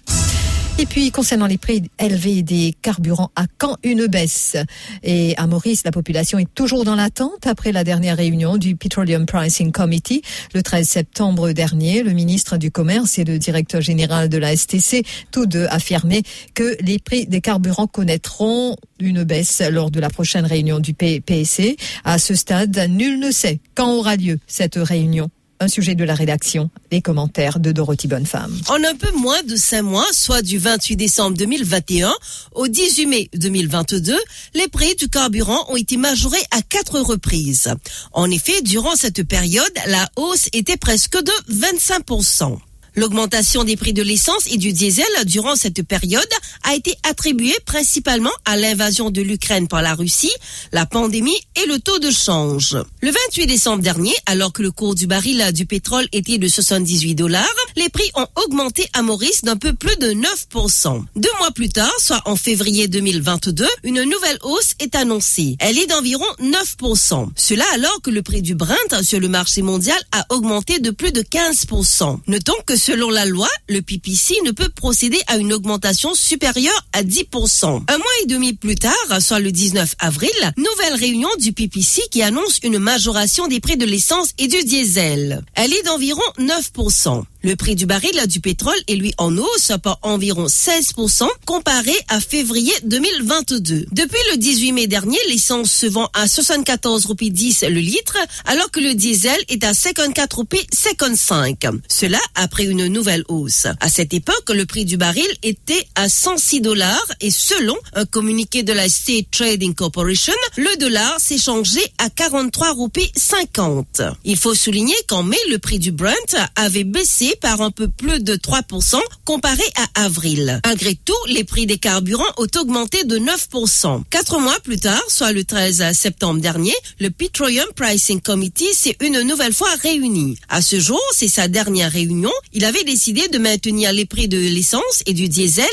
Et 0.80 0.86
puis, 0.86 1.10
concernant 1.10 1.46
les 1.46 1.58
prix 1.58 1.82
élevés 1.98 2.44
des 2.44 2.72
carburants, 2.82 3.32
à 3.34 3.46
quand 3.58 3.78
une 3.82 4.06
baisse? 4.06 4.56
Et 5.02 5.36
à 5.36 5.48
Maurice, 5.48 5.82
la 5.84 5.90
population 5.90 6.38
est 6.38 6.54
toujours 6.54 6.84
dans 6.84 6.94
l'attente 6.94 7.48
après 7.48 7.72
la 7.72 7.82
dernière 7.82 8.16
réunion 8.16 8.58
du 8.58 8.76
Petroleum 8.76 9.26
Pricing 9.26 9.72
Committee 9.72 10.22
le 10.54 10.62
13 10.62 10.88
septembre 10.88 11.50
dernier. 11.50 12.04
Le 12.04 12.12
ministre 12.12 12.58
du 12.58 12.70
Commerce 12.70 13.18
et 13.18 13.24
le 13.24 13.40
directeur 13.40 13.80
général 13.80 14.28
de 14.28 14.38
la 14.38 14.56
STC, 14.56 15.02
tous 15.32 15.46
deux 15.46 15.66
affirmaient 15.68 16.22
que 16.54 16.76
les 16.80 17.00
prix 17.00 17.26
des 17.26 17.40
carburants 17.40 17.88
connaîtront 17.88 18.76
une 19.00 19.24
baisse 19.24 19.60
lors 19.72 19.90
de 19.90 19.98
la 19.98 20.10
prochaine 20.10 20.46
réunion 20.46 20.78
du 20.78 20.94
PSC. 20.94 21.76
À 22.04 22.20
ce 22.20 22.36
stade, 22.36 22.78
nul 22.88 23.18
ne 23.18 23.32
sait 23.32 23.58
quand 23.74 23.94
aura 23.94 24.14
lieu 24.14 24.38
cette 24.46 24.76
réunion 24.76 25.28
un 25.60 25.68
sujet 25.68 25.94
de 25.94 26.04
la 26.04 26.14
rédaction, 26.14 26.70
les 26.90 27.02
commentaires 27.02 27.58
de 27.58 27.72
Dorothy 27.72 28.06
Bonnefemme. 28.08 28.56
En 28.68 28.82
un 28.84 28.94
peu 28.94 29.10
moins 29.16 29.42
de 29.42 29.56
cinq 29.56 29.82
mois, 29.82 30.06
soit 30.12 30.42
du 30.42 30.58
28 30.58 30.96
décembre 30.96 31.36
2021 31.36 32.12
au 32.54 32.68
18 32.68 33.06
mai 33.06 33.30
2022, 33.34 34.16
les 34.54 34.68
prix 34.68 34.94
du 34.94 35.08
carburant 35.08 35.66
ont 35.68 35.76
été 35.76 35.96
majorés 35.96 36.36
à 36.50 36.62
quatre 36.62 37.00
reprises. 37.00 37.74
En 38.12 38.30
effet, 38.30 38.62
durant 38.62 38.94
cette 38.94 39.24
période, 39.24 39.72
la 39.86 40.08
hausse 40.16 40.48
était 40.52 40.76
presque 40.76 41.16
de 41.16 41.32
25%. 41.52 42.58
L'augmentation 42.98 43.62
des 43.62 43.76
prix 43.76 43.92
de 43.92 44.02
l'essence 44.02 44.48
et 44.50 44.56
du 44.56 44.72
diesel 44.72 45.06
durant 45.24 45.54
cette 45.54 45.84
période 45.84 46.26
a 46.64 46.74
été 46.74 46.96
attribuée 47.08 47.54
principalement 47.64 48.32
à 48.44 48.56
l'invasion 48.56 49.10
de 49.10 49.22
l'Ukraine 49.22 49.68
par 49.68 49.82
la 49.82 49.94
Russie, 49.94 50.32
la 50.72 50.84
pandémie 50.84 51.38
et 51.62 51.66
le 51.66 51.78
taux 51.78 52.00
de 52.00 52.10
change. 52.10 52.76
Le 53.00 53.12
28 53.12 53.46
décembre 53.46 53.84
dernier, 53.84 54.14
alors 54.26 54.52
que 54.52 54.62
le 54.62 54.72
cours 54.72 54.96
du 54.96 55.06
baril 55.06 55.52
du 55.52 55.64
pétrole 55.64 56.08
était 56.10 56.38
de 56.38 56.48
78 56.48 57.14
dollars, 57.14 57.46
les 57.76 57.88
prix 57.88 58.10
ont 58.16 58.26
augmenté 58.44 58.88
à 58.94 59.02
Maurice 59.02 59.44
d'un 59.44 59.56
peu 59.56 59.74
plus 59.74 59.96
de 59.98 60.08
9%. 60.08 61.04
Deux 61.14 61.28
mois 61.38 61.52
plus 61.52 61.68
tard, 61.68 61.94
soit 62.00 62.22
en 62.24 62.34
février 62.34 62.88
2022, 62.88 63.64
une 63.84 64.02
nouvelle 64.02 64.38
hausse 64.42 64.72
est 64.80 64.96
annoncée. 64.96 65.54
Elle 65.60 65.78
est 65.78 65.86
d'environ 65.86 66.26
9%. 66.42 67.28
Cela 67.36 67.64
alors 67.74 68.02
que 68.02 68.10
le 68.10 68.22
prix 68.22 68.42
du 68.42 68.56
Brent 68.56 68.74
sur 69.02 69.20
le 69.20 69.28
marché 69.28 69.62
mondial 69.62 69.98
a 70.10 70.26
augmenté 70.30 70.80
de 70.80 70.90
plus 70.90 71.12
de 71.12 71.22
15%. 71.22 72.18
Notons 72.26 72.54
que 72.66 72.76
Selon 72.88 73.10
la 73.10 73.26
loi, 73.26 73.50
le 73.68 73.82
PPC 73.82 74.36
ne 74.46 74.50
peut 74.50 74.70
procéder 74.70 75.20
à 75.26 75.36
une 75.36 75.52
augmentation 75.52 76.14
supérieure 76.14 76.86
à 76.94 77.02
10%. 77.02 77.82
Un 77.86 77.98
mois 77.98 78.06
et 78.22 78.26
demi 78.26 78.54
plus 78.54 78.76
tard, 78.76 78.94
soit 79.20 79.40
le 79.40 79.52
19 79.52 79.96
avril, 79.98 80.30
nouvelle 80.56 80.94
réunion 80.94 81.28
du 81.38 81.52
PPC 81.52 82.00
qui 82.10 82.22
annonce 82.22 82.60
une 82.62 82.78
majoration 82.78 83.46
des 83.46 83.60
prix 83.60 83.76
de 83.76 83.84
l'essence 83.84 84.32
et 84.38 84.48
du 84.48 84.64
diesel. 84.64 85.42
Elle 85.54 85.74
est 85.74 85.82
d'environ 85.82 86.22
9%. 86.38 87.24
Le 87.44 87.54
prix 87.54 87.76
du 87.76 87.86
baril 87.86 88.20
du 88.26 88.40
pétrole 88.40 88.74
est 88.88 88.96
lui 88.96 89.14
en 89.16 89.36
hausse 89.38 89.70
par 89.80 90.00
environ 90.02 90.46
16% 90.46 91.24
comparé 91.46 91.92
à 92.08 92.18
février 92.18 92.72
2022. 92.82 93.86
Depuis 93.92 94.18
le 94.32 94.38
18 94.38 94.72
mai 94.72 94.86
dernier, 94.88 95.18
l'essence 95.28 95.70
se 95.70 95.86
vend 95.86 96.10
à 96.14 96.26
74 96.26 97.06
roupies 97.06 97.30
10 97.30 97.62
le 97.68 97.78
litre, 97.78 98.16
alors 98.44 98.72
que 98.72 98.80
le 98.80 98.94
diesel 98.94 99.38
est 99.48 99.62
à 99.62 99.72
54 99.72 100.34
roupies 100.34 100.66
55. 100.72 101.64
Cela 101.86 102.18
après 102.34 102.64
une 102.64 102.88
nouvelle 102.88 103.22
hausse. 103.28 103.68
À 103.78 103.88
cette 103.88 104.14
époque, 104.14 104.50
le 104.50 104.66
prix 104.66 104.84
du 104.84 104.96
baril 104.96 105.28
était 105.44 105.86
à 105.94 106.08
106 106.08 106.60
dollars 106.60 107.06
et 107.20 107.30
selon 107.30 107.76
un 107.94 108.04
communiqué 108.04 108.64
de 108.64 108.72
la 108.72 108.88
State 108.88 109.30
Trading 109.30 109.76
Corporation, 109.76 110.34
le 110.56 110.76
dollar 110.78 111.20
s'est 111.20 111.38
changé 111.38 111.80
à 111.98 112.10
43 112.10 112.72
roupies 112.72 113.12
50. 113.14 114.02
Il 114.24 114.36
faut 114.36 114.56
souligner 114.56 114.96
qu'en 115.06 115.22
mai, 115.22 115.38
le 115.50 115.58
prix 115.58 115.78
du 115.78 115.92
Brent 115.92 116.34
avait 116.56 116.82
baissé 116.82 117.27
par 117.36 117.60
un 117.60 117.70
peu 117.70 117.88
plus 117.88 118.20
de 118.22 118.34
3% 118.34 119.00
comparé 119.24 119.62
à 119.76 120.04
avril. 120.04 120.60
Malgré 120.64 120.94
tout, 120.94 121.14
les 121.26 121.44
prix 121.44 121.66
des 121.66 121.78
carburants 121.78 122.24
ont 122.36 122.46
augmenté 122.58 123.04
de 123.04 123.18
9%. 123.18 124.02
Quatre 124.10 124.38
mois 124.40 124.58
plus 124.60 124.78
tard, 124.78 125.02
soit 125.08 125.32
le 125.32 125.44
13 125.44 125.92
septembre 125.92 126.40
dernier, 126.40 126.74
le 127.00 127.10
Petroleum 127.10 127.66
Pricing 127.74 128.20
Committee 128.20 128.74
s'est 128.74 128.96
une 129.00 129.22
nouvelle 129.22 129.52
fois 129.52 129.74
réuni. 129.82 130.36
À 130.48 130.62
ce 130.62 130.80
jour, 130.80 131.00
c'est 131.12 131.28
sa 131.28 131.48
dernière 131.48 131.92
réunion. 131.92 132.32
Il 132.52 132.64
avait 132.64 132.84
décidé 132.84 133.28
de 133.28 133.38
maintenir 133.38 133.92
les 133.92 134.06
prix 134.06 134.28
de 134.28 134.38
l'essence 134.38 135.02
et 135.06 135.12
du 135.12 135.28
diesel 135.28 135.66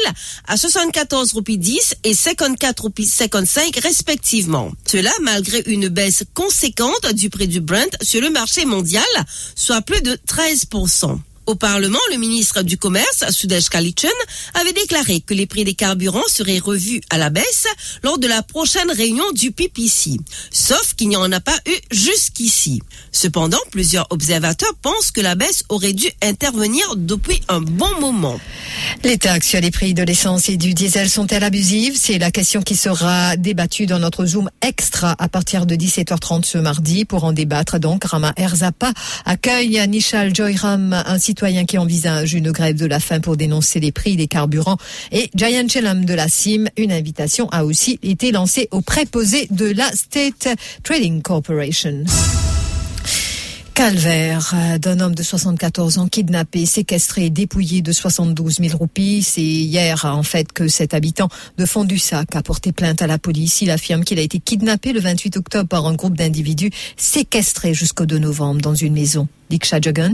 à 0.47 0.57
74 0.57 1.33
roupies 1.33 1.57
10 1.57 1.95
et 2.03 2.13
54 2.13 2.79
roupies 2.81 3.05
55 3.05 3.77
respectivement. 3.77 4.71
Cela 4.85 5.11
malgré 5.21 5.63
une 5.67 5.87
baisse 5.87 6.23
conséquente 6.33 7.13
du 7.13 7.29
prix 7.29 7.47
du 7.47 7.61
Brent 7.61 7.95
sur 8.01 8.21
le 8.21 8.29
marché 8.29 8.65
mondial, 8.65 9.03
soit 9.55 9.81
plus 9.81 10.01
de 10.01 10.17
13%. 10.27 11.19
Au 11.45 11.55
Parlement, 11.55 11.99
le 12.11 12.17
ministre 12.17 12.63
du 12.63 12.77
Commerce, 12.77 13.23
Sudesh 13.29 13.69
Kalichen, 13.69 14.09
avait 14.55 14.73
déclaré 14.73 15.21
que 15.21 15.33
les 15.33 15.45
prix 15.45 15.63
des 15.63 15.75
carburants 15.75 16.27
seraient 16.27 16.59
revus 16.59 17.01
à 17.09 17.17
la 17.17 17.29
baisse 17.29 17.67
lors 18.03 18.17
de 18.17 18.27
la 18.27 18.41
prochaine 18.41 18.89
réunion 18.91 19.31
du 19.33 19.51
PPC. 19.51 20.17
Sauf 20.51 20.93
qu'il 20.95 21.09
n'y 21.09 21.17
en 21.17 21.31
a 21.31 21.39
pas 21.39 21.57
eu 21.67 21.75
jusqu'ici. 21.91 22.81
Cependant, 23.11 23.59
plusieurs 23.71 24.07
observateurs 24.09 24.73
pensent 24.81 25.11
que 25.11 25.21
la 25.21 25.35
baisse 25.35 25.63
aurait 25.69 25.93
dû 25.93 26.07
intervenir 26.21 26.95
depuis 26.95 27.41
un 27.47 27.61
bon 27.61 27.99
moment. 27.99 28.39
Les 29.03 29.19
actuel 29.25 29.63
les 29.63 29.71
prix 29.71 29.93
de 29.93 30.03
l'essence 30.03 30.49
et 30.49 30.57
du 30.57 30.73
diesel 30.73 31.09
sont-elles 31.09 31.43
abusives 31.43 31.97
C'est 31.97 32.17
la 32.17 32.29
question 32.31 32.61
qui 32.61 32.75
sera 32.75 33.37
débattue 33.37 33.85
dans 33.85 33.99
notre 33.99 34.25
Zoom 34.25 34.49
extra 34.61 35.15
à 35.17 35.29
partir 35.29 35.65
de 35.65 35.75
17h30 35.75 36.43
ce 36.43 36.57
mardi. 36.57 37.05
Pour 37.05 37.23
en 37.23 37.33
débattre, 37.33 37.79
donc, 37.79 38.03
Rama 38.03 38.33
Erzapa 38.35 38.91
accueille 39.25 39.81
Nishal 39.87 40.35
Joyram, 40.35 40.93
un 40.93 41.17
citoyen 41.35 41.65
qui 41.65 41.77
envisage 41.77 42.33
une 42.33 42.51
grève 42.51 42.77
de 42.77 42.85
la 42.85 43.01
faim 43.01 43.19
pour 43.19 43.35
dénoncer 43.35 43.81
les 43.81 43.91
prix 43.91 44.15
des 44.15 44.27
carburants. 44.27 44.77
Et 45.11 45.29
Jayan 45.35 45.67
Chelam 45.67 46.05
de 46.05 46.13
la 46.13 46.29
CIM, 46.29 46.69
une 46.77 46.93
invitation 46.93 47.49
a 47.49 47.65
aussi 47.65 47.99
été 48.03 48.31
lancée 48.31 48.69
au 48.71 48.79
préposé 48.79 49.47
de 49.51 49.69
la 49.69 49.91
State 49.91 50.47
Trading 50.83 51.21
Corporation. 51.21 52.05
Calvaire 53.73 54.53
euh, 54.53 54.77
d'un 54.77 55.01
homme 55.01 55.13
de 55.13 55.21
74 55.21 55.97
ans 55.97 56.07
kidnappé, 56.07 56.65
séquestré, 56.65 57.29
dépouillé 57.29 57.81
de 57.81 57.91
72 57.91 58.59
000 58.61 58.77
roupies. 58.77 59.21
C'est 59.21 59.41
hier 59.41 60.05
en 60.05 60.23
fait 60.23 60.53
que 60.53 60.69
cet 60.69 60.93
habitant 60.93 61.27
de 61.57 61.65
Fond-du-Sac 61.65 62.33
a 62.37 62.43
porté 62.43 62.71
plainte 62.71 63.01
à 63.01 63.07
la 63.07 63.17
police. 63.17 63.61
Il 63.61 63.71
affirme 63.71 64.05
qu'il 64.05 64.19
a 64.19 64.21
été 64.21 64.39
kidnappé 64.39 64.93
le 64.93 65.01
28 65.01 65.35
octobre 65.35 65.67
par 65.67 65.85
un 65.85 65.95
groupe 65.95 66.15
d'individus 66.15 66.71
séquestrés 66.95 67.73
jusqu'au 67.73 68.05
2 68.05 68.19
novembre 68.19 68.61
dans 68.61 68.75
une 68.75 68.93
maison. 68.93 69.27
Diksha 69.49 69.81
Jagan, 69.81 70.13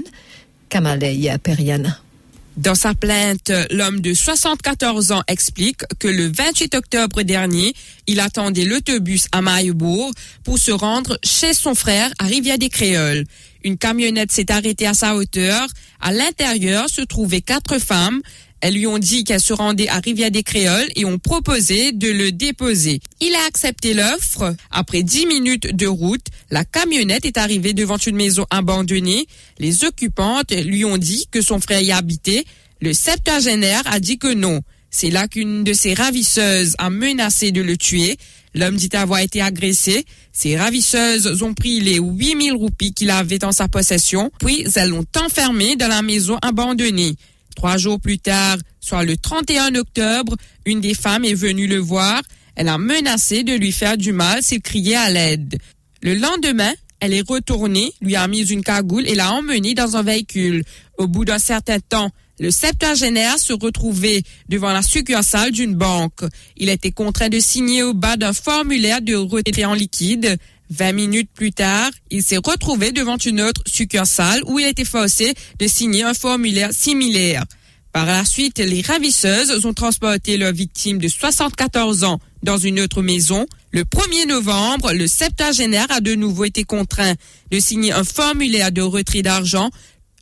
Dans 2.57 2.75
sa 2.75 2.93
plainte, 2.93 3.51
l'homme 3.71 4.01
de 4.01 4.13
74 4.13 5.13
ans 5.13 5.23
explique 5.27 5.83
que 5.99 6.07
le 6.07 6.27
28 6.27 6.75
octobre 6.75 7.21
dernier, 7.21 7.73
il 8.07 8.19
attendait 8.19 8.65
l'autobus 8.65 9.27
à 9.31 9.41
Maillebourg 9.41 10.11
pour 10.43 10.57
se 10.57 10.71
rendre 10.71 11.17
chez 11.23 11.53
son 11.53 11.75
frère 11.75 12.11
à 12.19 12.25
Rivière-des-Créoles. 12.25 13.23
Une 13.63 13.77
camionnette 13.77 14.31
s'est 14.31 14.51
arrêtée 14.51 14.85
à 14.85 14.93
sa 14.93 15.15
hauteur. 15.15 15.67
À 16.01 16.11
l'intérieur 16.11 16.89
se 16.89 17.01
trouvaient 17.01 17.41
quatre 17.41 17.79
femmes. 17.79 18.21
Elles 18.61 18.75
lui 18.75 18.85
ont 18.87 18.99
dit 18.99 19.23
qu'elles 19.23 19.41
se 19.41 19.53
rendaient 19.53 19.89
à 19.89 19.99
Rivière-des-Créoles 19.99 20.89
et 20.95 21.03
ont 21.03 21.17
proposé 21.17 21.91
de 21.91 22.09
le 22.09 22.31
déposer. 22.31 22.99
Il 23.19 23.33
a 23.35 23.45
accepté 23.47 23.93
l'offre. 23.93 24.55
Après 24.69 25.01
dix 25.01 25.25
minutes 25.25 25.75
de 25.75 25.87
route, 25.87 26.27
la 26.51 26.63
camionnette 26.63 27.25
est 27.25 27.37
arrivée 27.37 27.73
devant 27.73 27.97
une 27.97 28.15
maison 28.15 28.45
abandonnée. 28.51 29.25
Les 29.57 29.83
occupantes 29.83 30.51
lui 30.51 30.85
ont 30.85 30.97
dit 30.97 31.25
que 31.31 31.41
son 31.41 31.59
frère 31.59 31.81
y 31.81 31.91
habitait. 31.91 32.45
Le 32.81 32.93
septuagénaire 32.93 33.81
a 33.85 33.99
dit 33.99 34.19
que 34.19 34.33
non. 34.33 34.61
C'est 34.91 35.09
là 35.09 35.27
qu'une 35.27 35.63
de 35.63 35.73
ses 35.73 35.93
ravisseuses 35.93 36.75
a 36.77 36.89
menacé 36.89 37.51
de 37.51 37.61
le 37.61 37.77
tuer. 37.77 38.17
L'homme 38.53 38.75
dit 38.75 38.89
avoir 38.93 39.21
été 39.21 39.41
agressé. 39.41 40.05
Ses 40.33 40.57
ravisseuses 40.57 41.41
ont 41.41 41.53
pris 41.53 41.79
les 41.79 41.97
8000 41.97 42.53
roupies 42.53 42.93
qu'il 42.93 43.09
avait 43.09 43.45
en 43.45 43.53
sa 43.53 43.69
possession, 43.69 44.31
puis 44.39 44.65
elles 44.75 44.89
l'ont 44.89 45.05
enfermé 45.17 45.77
dans 45.77 45.87
la 45.87 46.01
maison 46.01 46.37
abandonnée. 46.41 47.15
Trois 47.55 47.77
jours 47.77 47.99
plus 47.99 48.19
tard, 48.19 48.57
soit 48.79 49.03
le 49.03 49.17
31 49.17 49.75
octobre, 49.75 50.35
une 50.65 50.81
des 50.81 50.93
femmes 50.93 51.25
est 51.25 51.33
venue 51.33 51.67
le 51.67 51.77
voir. 51.77 52.21
Elle 52.55 52.67
a 52.67 52.77
menacé 52.77 53.43
de 53.43 53.53
lui 53.53 53.71
faire 53.71 53.97
du 53.97 54.11
mal 54.11 54.41
s'il 54.41 54.61
criait 54.61 54.95
à 54.95 55.09
l'aide. 55.09 55.57
Le 56.01 56.15
lendemain, 56.15 56.73
elle 56.99 57.13
est 57.13 57.27
retournée, 57.27 57.93
lui 58.01 58.15
a 58.15 58.27
mis 58.27 58.51
une 58.51 58.63
cagoule 58.63 59.07
et 59.07 59.15
l'a 59.15 59.33
emmené 59.33 59.73
dans 59.73 59.97
un 59.97 60.03
véhicule. 60.03 60.63
Au 60.97 61.07
bout 61.07 61.25
d'un 61.25 61.39
certain 61.39 61.79
temps, 61.79 62.11
le 62.39 62.49
septuagénaire 62.49 63.37
se 63.37 63.53
retrouvait 63.53 64.23
devant 64.49 64.71
la 64.71 64.81
succursale 64.81 65.51
d'une 65.51 65.75
banque. 65.75 66.23
Il 66.57 66.69
était 66.69 66.91
contraint 66.91 67.29
de 67.29 67.39
signer 67.39 67.83
au 67.83 67.93
bas 67.93 68.17
d'un 68.17 68.33
formulaire 68.33 69.01
de 69.01 69.15
retrait 69.15 69.65
en 69.65 69.75
liquide 69.75 70.37
20 70.71 70.93
minutes 70.93 71.29
plus 71.33 71.51
tard, 71.51 71.91
il 72.09 72.23
s'est 72.23 72.37
retrouvé 72.37 72.91
devant 72.91 73.17
une 73.17 73.41
autre 73.41 73.61
succursale 73.67 74.41
où 74.47 74.57
il 74.57 74.65
a 74.65 74.69
été 74.69 74.85
forcé 74.85 75.33
de 75.59 75.67
signer 75.67 76.03
un 76.03 76.13
formulaire 76.13 76.71
similaire. 76.71 77.43
Par 77.91 78.05
la 78.05 78.23
suite, 78.23 78.59
les 78.59 78.81
ravisseuses 78.81 79.65
ont 79.65 79.73
transporté 79.73 80.37
leur 80.37 80.53
victime 80.53 80.97
de 80.97 81.09
74 81.09 82.05
ans 82.05 82.19
dans 82.41 82.57
une 82.57 82.79
autre 82.79 83.01
maison. 83.01 83.45
Le 83.71 83.83
1er 83.83 84.27
novembre, 84.27 84.93
le 84.93 85.07
septagénaire 85.07 85.87
a 85.89 85.99
de 85.99 86.15
nouveau 86.15 86.45
été 86.45 86.63
contraint 86.63 87.15
de 87.51 87.59
signer 87.59 87.91
un 87.91 88.05
formulaire 88.05 88.71
de 88.71 88.81
retrait 88.81 89.23
d'argent. 89.23 89.69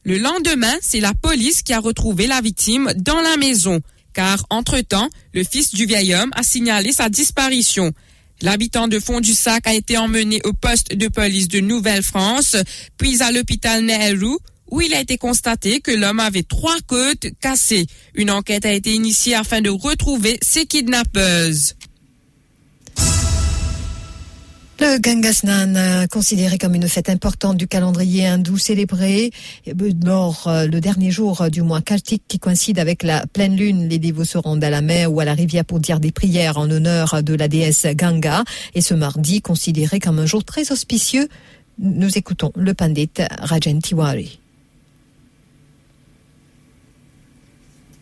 Le 0.04 0.18
lendemain, 0.18 0.74
c'est 0.82 1.00
la 1.00 1.14
police 1.14 1.62
qui 1.62 1.74
a 1.74 1.80
retrouvé 1.80 2.26
la 2.26 2.42
victime 2.42 2.92
dans 2.96 3.22
la 3.22 3.38
maison, 3.38 3.82
car 4.14 4.44
entre-temps, 4.50 5.10
le 5.36 5.44
fils 5.44 5.72
du 5.72 5.86
vieil 5.86 6.16
homme 6.16 6.32
a 6.36 6.42
signalé 6.42 6.92
sa 6.92 7.08
disparition. 7.08 7.94
L'habitant 8.42 8.88
de 8.88 9.00
Fond-du-Sac 9.00 9.68
a 9.68 9.74
été 9.74 9.98
emmené 9.98 10.42
au 10.46 10.54
poste 10.54 10.96
de 10.96 11.08
police 11.08 11.48
de 11.48 11.60
Nouvelle-France, 11.60 12.56
puis 12.98 13.22
à 13.22 13.32
l'hôpital 13.32 13.84
Nehru, 13.84 14.38
où 14.72 14.82
il 14.82 14.94
a 14.94 15.02
été 15.02 15.18
constaté 15.18 15.82
que 15.82 15.92
l'homme 15.92 16.20
avait 16.20 16.44
trois 16.44 16.78
côtes 16.88 17.28
cassées. 17.42 17.88
Une 18.14 18.32
enquête 18.32 18.66
a 18.66 18.72
été 18.72 18.94
initiée 18.94 19.36
afin 19.36 19.62
de 19.62 19.70
retrouver 19.70 20.38
ses 20.42 20.66
kidnappeuses. 20.66 21.76
Le 24.82 24.98
Gangasnan, 24.98 25.76
euh, 25.76 26.08
considéré 26.08 26.58
comme 26.58 26.74
une 26.74 26.88
fête 26.88 27.10
importante 27.10 27.58
du 27.58 27.68
calendrier 27.68 28.26
hindou 28.26 28.58
célébré 28.58 29.32
lors 30.06 30.48
euh, 30.48 30.68
le 30.68 30.80
dernier 30.80 31.12
jour 31.12 31.42
euh, 31.42 31.50
du 31.50 31.62
mois 31.64 31.82
Kartik 31.82 32.24
qui 32.30 32.40
coïncide 32.40 32.80
avec 32.80 33.04
la 33.04 33.28
pleine 33.28 33.58
lune, 33.58 33.90
les 33.90 34.00
dévots 34.00 34.24
se 34.24 34.38
rendent 34.38 34.64
à 34.64 34.70
la 34.70 34.80
mer 34.80 35.12
ou 35.12 35.20
à 35.20 35.26
la 35.26 35.34
rivière 35.34 35.66
pour 35.66 35.82
dire 35.82 36.00
des 36.00 36.14
prières 36.14 36.58
en 36.58 36.72
honneur 36.72 37.22
de 37.22 37.34
la 37.34 37.50
déesse 37.50 37.88
Ganga. 37.94 38.46
Et 38.74 38.80
ce 38.80 38.94
mardi, 38.94 39.42
considéré 39.42 40.00
comme 40.00 40.18
un 40.18 40.26
jour 40.26 40.46
très 40.46 40.72
auspicieux, 40.72 41.28
nous 41.78 42.18
écoutons 42.18 42.54
le 42.56 42.74
pandit 42.74 43.10
Rajan 43.42 43.80
Tiwari. 43.80 44.40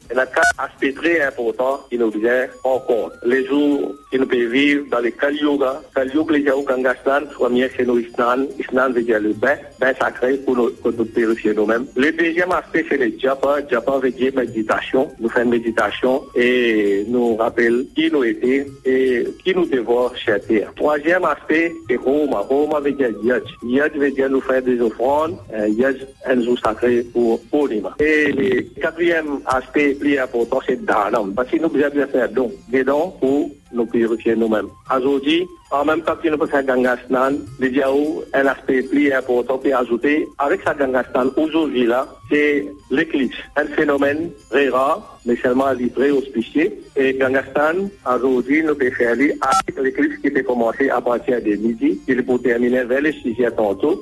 Il 0.10 0.16
y 0.16 0.20
a 0.20 0.26
quatre 0.26 0.54
aspects 0.58 0.96
très 0.96 1.22
importants 1.22 1.82
qui 1.90 1.98
nous 1.98 2.10
viennent 2.10 2.50
en 2.64 2.80
compte. 2.80 3.14
Les 3.26 3.46
jours 3.46 3.94
qui 4.10 4.18
nous 4.18 4.26
peuvent 4.26 4.52
vivre 4.52 4.86
dans 4.90 5.00
les 5.00 5.12
Kali 5.12 5.40
Yoga. 5.40 5.82
Kali 5.94 6.12
Yoga, 6.14 6.34
les 6.34 6.42
Yahoo 6.42 6.64
Kangastan, 6.64 7.26
premier 7.34 7.70
c'est 7.76 7.86
nous 7.86 8.00
Isnan. 8.00 8.46
Isnan 8.58 8.94
veut 8.94 9.02
dire 9.02 9.20
le 9.20 9.34
bain, 9.34 9.58
bain 9.80 9.94
sacré 10.00 10.38
pour 10.38 10.56
nous, 10.56 10.72
pour 10.82 10.94
nous 10.94 11.06
purifier 11.06 11.54
nous-mêmes. 11.54 11.88
Le 11.96 12.12
deuxième 12.12 12.52
aspect, 12.52 12.86
c'est 12.88 12.98
le 12.98 13.12
Japa. 13.20 13.60
Japa 13.70 13.98
veut 13.98 14.12
dire 14.12 14.34
méditation. 14.36 15.10
Nous 15.20 15.30
faisons 15.30 15.50
méditation 15.50 16.24
et 16.36 17.04
nous 17.08 17.36
rappelle 17.36 17.86
qui 17.96 18.10
nous 18.10 18.24
était 18.24 18.66
et 18.86 19.28
qui 19.44 19.54
nous 19.54 19.66
devons 19.66 20.14
chercher. 20.16 20.66
Troisième 20.76 21.26
aspect, 21.26 21.74
c'est 21.90 21.98
Roma. 21.98 22.40
Roma 22.40 22.80
veut 22.80 22.94
dire 22.94 23.12
Yaj. 23.24 23.44
Yaj 23.64 23.92
veut 23.94 24.12
dire 24.12 24.30
nous 24.30 24.42
faire 24.42 24.62
des 24.62 24.80
offrandes. 24.80 25.38
Yaj, 25.52 25.96
un 26.26 26.42
jour 26.42 26.58
sacré 26.60 27.06
pour 27.14 27.42
Purnima. 27.52 27.96
Et 28.00 28.32
le 28.32 28.62
quatrième 28.82 29.40
aspect, 29.46 29.97
plus 29.98 30.18
important, 30.18 30.60
c'est 30.66 30.84
Dhanam. 30.84 31.34
Parce 31.34 31.50
que 31.50 31.58
nous 31.58 31.70
devons 31.70 31.90
bien 31.94 32.08
faire. 32.08 32.30
Des 32.70 32.84
dons 32.84 33.14
pour 33.20 33.52
nous 33.74 33.86
purifier 33.86 34.36
nous-mêmes. 34.36 34.68
Aujourd'hui, 34.96 35.46
en 35.72 35.84
même 35.84 36.02
temps 36.02 36.16
que 36.16 36.30
nous 36.30 36.38
faisons 36.38 36.64
Gangasnan, 36.64 37.34
il 37.60 37.76
y 37.76 37.82
a 37.82 37.90
un 38.34 38.46
aspect 38.48 38.84
plus 38.84 39.12
important 39.12 39.58
qui 39.58 39.70
est 39.70 39.74
ajouté. 39.74 40.28
Avec 40.38 40.62
sa 40.64 40.74
Gangasnan, 40.74 41.32
aujourd'hui 41.36 41.86
là, 41.86 42.08
c'est 42.30 42.66
l'éclipse. 42.90 43.36
Un 43.56 43.66
phénomène 43.66 44.30
très 44.50 44.70
rare, 44.70 45.20
mais 45.26 45.36
seulement 45.36 45.72
livré 45.72 46.12
auspicié. 46.12 46.80
Et 46.96 47.14
Gangastan, 47.14 47.90
aujourd'hui, 48.06 48.64
nous 48.64 48.76
pouvons 48.76 48.92
faire 48.92 49.12
avec 49.12 49.80
l'éclipse 49.82 50.18
qui 50.22 50.30
peut 50.30 50.44
commencer 50.44 50.90
à 50.90 51.02
partir 51.02 51.42
de 51.42 51.56
midi, 51.56 52.00
il 52.08 52.26
peut 52.26 52.40
terminer 52.40 52.84
vers 52.86 53.02
les 53.02 53.14
6 53.14 53.44
heures 53.44 53.56
tantôt. 53.56 54.02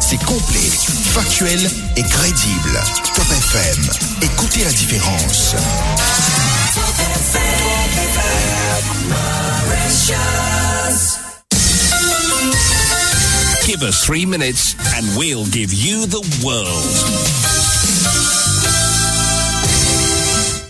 C'est 0.00 0.18
complet, 0.24 0.68
factuel 1.12 1.60
et 1.96 2.02
crédible. 2.02 2.80
Top 3.14 3.24
FM, 3.30 3.88
écoutez 4.22 4.64
la 4.64 4.72
différence. 4.72 5.54
Give 13.64 13.82
us 13.84 14.04
three 14.04 14.26
minutes 14.26 14.74
and 14.96 15.06
we'll 15.16 15.46
give 15.46 15.72
you 15.72 16.06
the 16.06 16.20
world. 16.44 18.43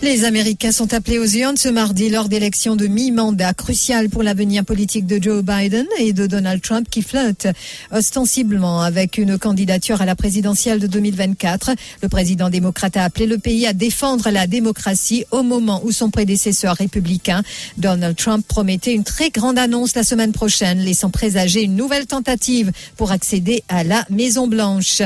Les 0.05 0.27
Américains 0.27 0.71
sont 0.71 0.93
appelés 0.93 1.19
aux 1.19 1.25
urnes 1.25 1.57
ce 1.57 1.71
mardi 1.71 2.11
lors 2.11 2.29
d'élections 2.29 2.77
de 2.77 2.87
mi-mandat 2.87 3.55
cruciales 3.55 4.11
pour 4.11 4.23
l'avenir 4.23 4.63
politique 4.63 5.07
de 5.07 5.21
Joe 5.21 5.43
Biden 5.43 5.87
et 5.99 6.13
de 6.13 6.27
Donald 6.27 6.61
Trump 6.61 6.87
qui 6.91 7.01
flirtent 7.01 7.49
ostensiblement 7.91 8.83
avec 8.83 9.17
une 9.17 9.39
candidature 9.39 10.03
à 10.03 10.05
la 10.05 10.15
présidentielle 10.15 10.79
de 10.79 10.87
2024. 10.87 11.71
Le 12.03 12.09
président 12.11 12.51
démocrate 12.51 12.99
a 12.99 13.05
appelé 13.05 13.25
le 13.25 13.39
pays 13.39 13.67
à 13.67 13.73
défendre 13.73 14.29
la 14.29 14.47
démocratie 14.47 15.25
au 15.31 15.43
moment 15.43 15.81
où 15.85 15.91
son 15.91 16.11
prédécesseur 16.11 16.77
républicain 16.77 17.43
Donald 17.79 18.15
Trump 18.15 18.47
promettait 18.47 18.93
une 18.93 19.05
très 19.05 19.31
grande 19.31 19.59
annonce 19.59 19.95
la 19.95 20.05
semaine 20.05 20.33
prochaine, 20.33 20.81
laissant 20.81 21.09
présager 21.09 21.63
une 21.63 21.77
nouvelle 21.77 22.05
tentative 22.05 22.73
pour 22.99 23.11
accéder 23.11 23.65
à 23.71 23.85
la 23.85 24.05
Maison 24.11 24.49
Blanche. 24.49 25.01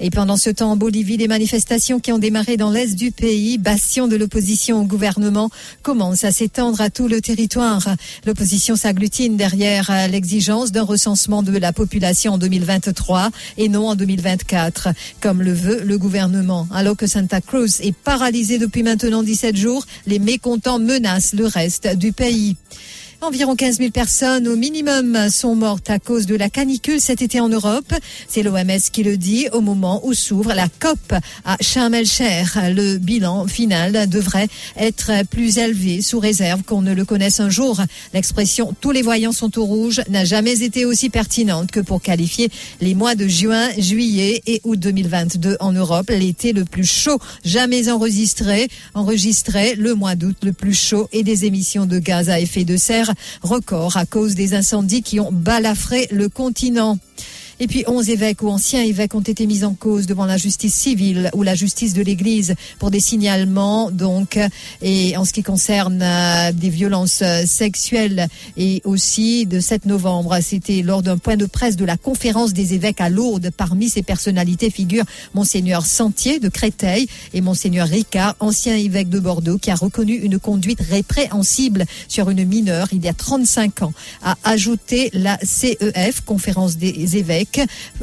Et 0.00 0.10
pendant 0.10 0.36
ce 0.36 0.50
temps, 0.50 0.72
en 0.72 0.76
Bolivie, 0.76 1.18
des 1.18 1.28
manifestations 1.28 2.00
qui 2.00 2.10
ont 2.10 2.18
démarré 2.18 2.56
dans 2.56 2.72
l'est 2.72 2.96
du 2.96 3.12
pays, 3.12 3.56
bastion 3.56 4.08
de 4.08 4.16
l'opposition 4.16 4.39
au 4.72 4.84
gouvernement 4.84 5.50
commence 5.82 6.24
à 6.24 6.32
s'étendre 6.32 6.80
à 6.80 6.90
tout 6.90 7.08
le 7.08 7.20
territoire. 7.20 7.82
L'opposition 8.26 8.74
s'agglutine 8.74 9.36
derrière 9.36 9.90
l'exigence 10.10 10.72
d'un 10.72 10.82
recensement 10.82 11.42
de 11.42 11.56
la 11.56 11.72
population 11.72 12.34
en 12.34 12.38
2023 12.38 13.30
et 13.58 13.68
non 13.68 13.88
en 13.88 13.96
2024, 13.96 14.88
comme 15.20 15.42
le 15.42 15.52
veut 15.52 15.82
le 15.84 15.98
gouvernement. 15.98 16.66
Alors 16.72 16.96
que 16.96 17.06
Santa 17.06 17.40
Cruz 17.40 17.80
est 17.80 17.94
paralysée 17.94 18.58
depuis 18.58 18.82
maintenant 18.82 19.22
17 19.22 19.56
jours, 19.56 19.84
les 20.06 20.18
mécontents 20.18 20.78
menacent 20.78 21.34
le 21.34 21.46
reste 21.46 21.96
du 21.96 22.12
pays. 22.12 22.56
Environ 23.22 23.54
15 23.54 23.76
000 23.76 23.90
personnes 23.90 24.48
au 24.48 24.56
minimum 24.56 25.28
sont 25.28 25.54
mortes 25.54 25.90
à 25.90 25.98
cause 25.98 26.24
de 26.24 26.34
la 26.34 26.48
canicule 26.48 27.02
cet 27.02 27.20
été 27.20 27.38
en 27.38 27.50
Europe. 27.50 27.92
C'est 28.26 28.42
l'OMS 28.42 28.80
qui 28.90 29.02
le 29.02 29.18
dit 29.18 29.46
au 29.52 29.60
moment 29.60 30.00
où 30.04 30.14
s'ouvre 30.14 30.54
la 30.54 30.68
COP 30.78 31.12
à 31.44 31.58
Sharm 31.60 31.92
el-Sheikh. 31.92 32.54
Le 32.74 32.96
bilan 32.96 33.46
final 33.46 34.08
devrait 34.08 34.48
être 34.78 35.12
plus 35.28 35.58
élevé 35.58 36.00
sous 36.00 36.18
réserve 36.18 36.62
qu'on 36.62 36.80
ne 36.80 36.94
le 36.94 37.04
connaisse 37.04 37.40
un 37.40 37.50
jour. 37.50 37.82
L'expression 38.14 38.74
tous 38.80 38.90
les 38.90 39.02
voyants 39.02 39.32
sont 39.32 39.58
au 39.58 39.66
rouge 39.66 40.00
n'a 40.08 40.24
jamais 40.24 40.62
été 40.62 40.86
aussi 40.86 41.10
pertinente 41.10 41.70
que 41.70 41.80
pour 41.80 42.00
qualifier 42.00 42.48
les 42.80 42.94
mois 42.94 43.16
de 43.16 43.28
juin, 43.28 43.68
juillet 43.76 44.40
et 44.46 44.62
août 44.64 44.78
2022 44.78 45.58
en 45.60 45.72
Europe, 45.72 46.08
l'été 46.08 46.54
le 46.54 46.64
plus 46.64 46.90
chaud 46.90 47.18
jamais 47.44 47.90
enregistré, 47.90 48.68
enregistré 48.94 49.74
le 49.74 49.94
mois 49.94 50.14
d'août 50.14 50.38
le 50.42 50.54
plus 50.54 50.74
chaud 50.74 51.10
et 51.12 51.22
des 51.22 51.44
émissions 51.44 51.84
de 51.84 51.98
gaz 51.98 52.30
à 52.30 52.40
effet 52.40 52.64
de 52.64 52.78
serre 52.78 53.09
record 53.42 53.96
à 53.96 54.06
cause 54.06 54.34
des 54.34 54.54
incendies 54.54 55.02
qui 55.02 55.20
ont 55.20 55.32
balafré 55.32 56.08
le 56.10 56.28
continent. 56.28 56.98
Et 57.62 57.66
puis 57.66 57.84
11 57.86 58.08
évêques 58.08 58.42
ou 58.42 58.48
anciens 58.48 58.82
évêques 58.82 59.14
ont 59.14 59.20
été 59.20 59.46
mis 59.46 59.64
en 59.64 59.74
cause 59.74 60.06
devant 60.06 60.24
la 60.24 60.38
justice 60.38 60.72
civile 60.72 61.30
ou 61.34 61.42
la 61.42 61.54
justice 61.54 61.92
de 61.92 62.00
l'Église 62.00 62.54
pour 62.78 62.90
des 62.90 63.00
signalements, 63.00 63.90
donc, 63.90 64.38
et 64.80 65.14
en 65.18 65.26
ce 65.26 65.34
qui 65.34 65.42
concerne 65.42 66.00
euh, 66.00 66.52
des 66.52 66.70
violences 66.70 67.20
euh, 67.20 67.44
sexuelles 67.44 68.28
et 68.56 68.80
aussi 68.84 69.44
de 69.44 69.60
7 69.60 69.84
novembre. 69.84 70.38
C'était 70.40 70.80
lors 70.80 71.02
d'un 71.02 71.18
point 71.18 71.36
de 71.36 71.44
presse 71.44 71.76
de 71.76 71.84
la 71.84 71.98
conférence 71.98 72.54
des 72.54 72.72
évêques 72.72 73.02
à 73.02 73.10
Lourdes. 73.10 73.50
Parmi 73.54 73.90
ces 73.90 74.02
personnalités 74.02 74.70
figurent 74.70 75.04
Monseigneur 75.34 75.84
Sentier 75.84 76.40
de 76.40 76.48
Créteil 76.48 77.08
et 77.34 77.42
Monseigneur 77.42 77.88
Ricard, 77.88 78.36
ancien 78.40 78.74
évêque 78.74 79.10
de 79.10 79.20
Bordeaux, 79.20 79.58
qui 79.58 79.70
a 79.70 79.74
reconnu 79.74 80.14
une 80.14 80.38
conduite 80.38 80.80
répréhensible 80.80 81.84
sur 82.08 82.30
une 82.30 82.46
mineure 82.46 82.88
il 82.92 83.04
y 83.04 83.08
a 83.08 83.12
35 83.12 83.82
ans. 83.82 83.92
A 84.22 84.38
ajouté 84.44 85.10
la 85.12 85.38
CEF, 85.42 86.22
conférence 86.22 86.78
des 86.78 87.18
évêques, 87.18 87.49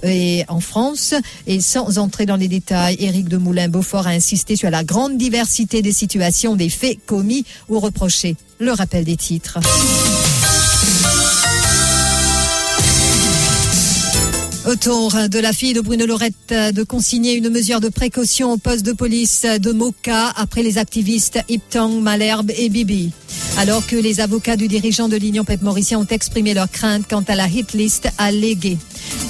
et 0.03 0.43
en 0.47 0.59
France. 0.59 1.13
Et 1.45 1.61
sans 1.61 1.97
entrer 1.97 2.25
dans 2.25 2.35
les 2.35 2.47
détails, 2.47 2.97
Éric 2.99 3.27
de 3.27 3.37
Moulin-Beaufort 3.37 4.07
a 4.07 4.11
insisté 4.11 4.55
sur 4.55 4.69
la 4.69 4.83
grande 4.83 5.17
diversité 5.17 5.81
des 5.81 5.93
situations, 5.93 6.55
des 6.55 6.69
faits 6.69 6.97
commis 7.05 7.45
ou 7.69 7.79
reprochés. 7.79 8.35
Le 8.59 8.71
rappel 8.71 9.05
des 9.05 9.17
titres. 9.17 9.59
Autour 14.67 15.13
de 15.29 15.39
la 15.39 15.53
fille 15.53 15.71
de 15.71 15.79
Bruno 15.79 16.05
Lorette 16.05 16.53
de 16.73 16.83
consigner 16.83 17.35
une 17.35 17.49
mesure 17.49 17.79
de 17.79 17.87
précaution 17.87 18.51
au 18.51 18.57
poste 18.57 18.85
de 18.85 18.91
police 18.91 19.45
de 19.45 19.71
Moka 19.71 20.27
après 20.35 20.61
les 20.61 20.77
activistes 20.77 21.39
Iptong, 21.47 22.01
Malherbe 22.01 22.51
et 22.51 22.67
Bibi. 22.67 23.11
Alors 23.57 23.87
que 23.87 23.95
les 23.95 24.19
avocats 24.19 24.57
du 24.57 24.67
dirigeant 24.67 25.07
de 25.07 25.15
l'Union 25.15 25.45
Pep 25.45 25.61
Mauricien 25.61 25.99
ont 25.99 26.07
exprimé 26.07 26.53
leur 26.53 26.69
crainte 26.69 27.05
quant 27.09 27.23
à 27.29 27.35
la 27.35 27.47
hit 27.47 27.71
list 27.71 28.09
alléguée. 28.17 28.77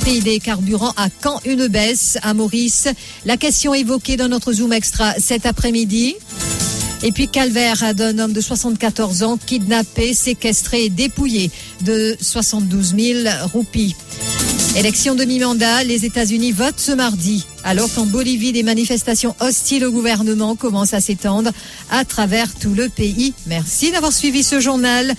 prix 0.02 0.22
des 0.22 0.40
carburants 0.40 0.94
à 0.98 1.10
quand 1.22 1.40
une 1.46 1.68
baisse? 1.68 2.18
À 2.24 2.34
Maurice 2.34 2.88
La 3.24 3.38
question 3.38 3.76
évoquée 3.76 4.18
dans 4.18 4.30
notre 4.30 4.54
Zoom 4.54 4.74
Extra 4.74 5.14
cet 5.20 5.46
après-midi. 5.46 6.16
Et 7.04 7.12
puis 7.12 7.28
calvaire 7.28 7.94
d'un 7.94 8.18
homme 8.18 8.34
de 8.34 8.42
74 8.42 9.22
ans 9.22 9.38
kidnappé, 9.38 10.16
séquestré 10.16 10.86
et 10.86 10.90
dépouillé 10.90 11.52
de 11.82 12.18
72 12.20 12.96
000 12.98 13.20
roupies. 13.54 13.96
Élection 14.78 15.16
demi-mandat, 15.16 15.84
les 15.86 16.06
États-Unis 16.06 16.52
votent 16.52 16.80
ce 16.80 16.92
mardi, 16.92 17.48
alors 17.64 17.92
qu'en 17.96 18.06
Bolivie, 18.06 18.52
des 18.52 18.62
manifestations 18.62 19.36
hostiles 19.40 19.84
au 19.84 19.92
gouvernement 19.92 20.56
commencent 20.56 20.94
à 20.94 21.02
s'étendre 21.02 21.50
à 21.90 22.06
travers 22.06 22.54
tout 22.54 22.76
le 22.76 22.88
pays. 22.88 23.34
Merci 23.48 23.92
d'avoir 23.92 24.14
suivi 24.14 24.44
ce 24.44 24.60
journal. 24.60 25.16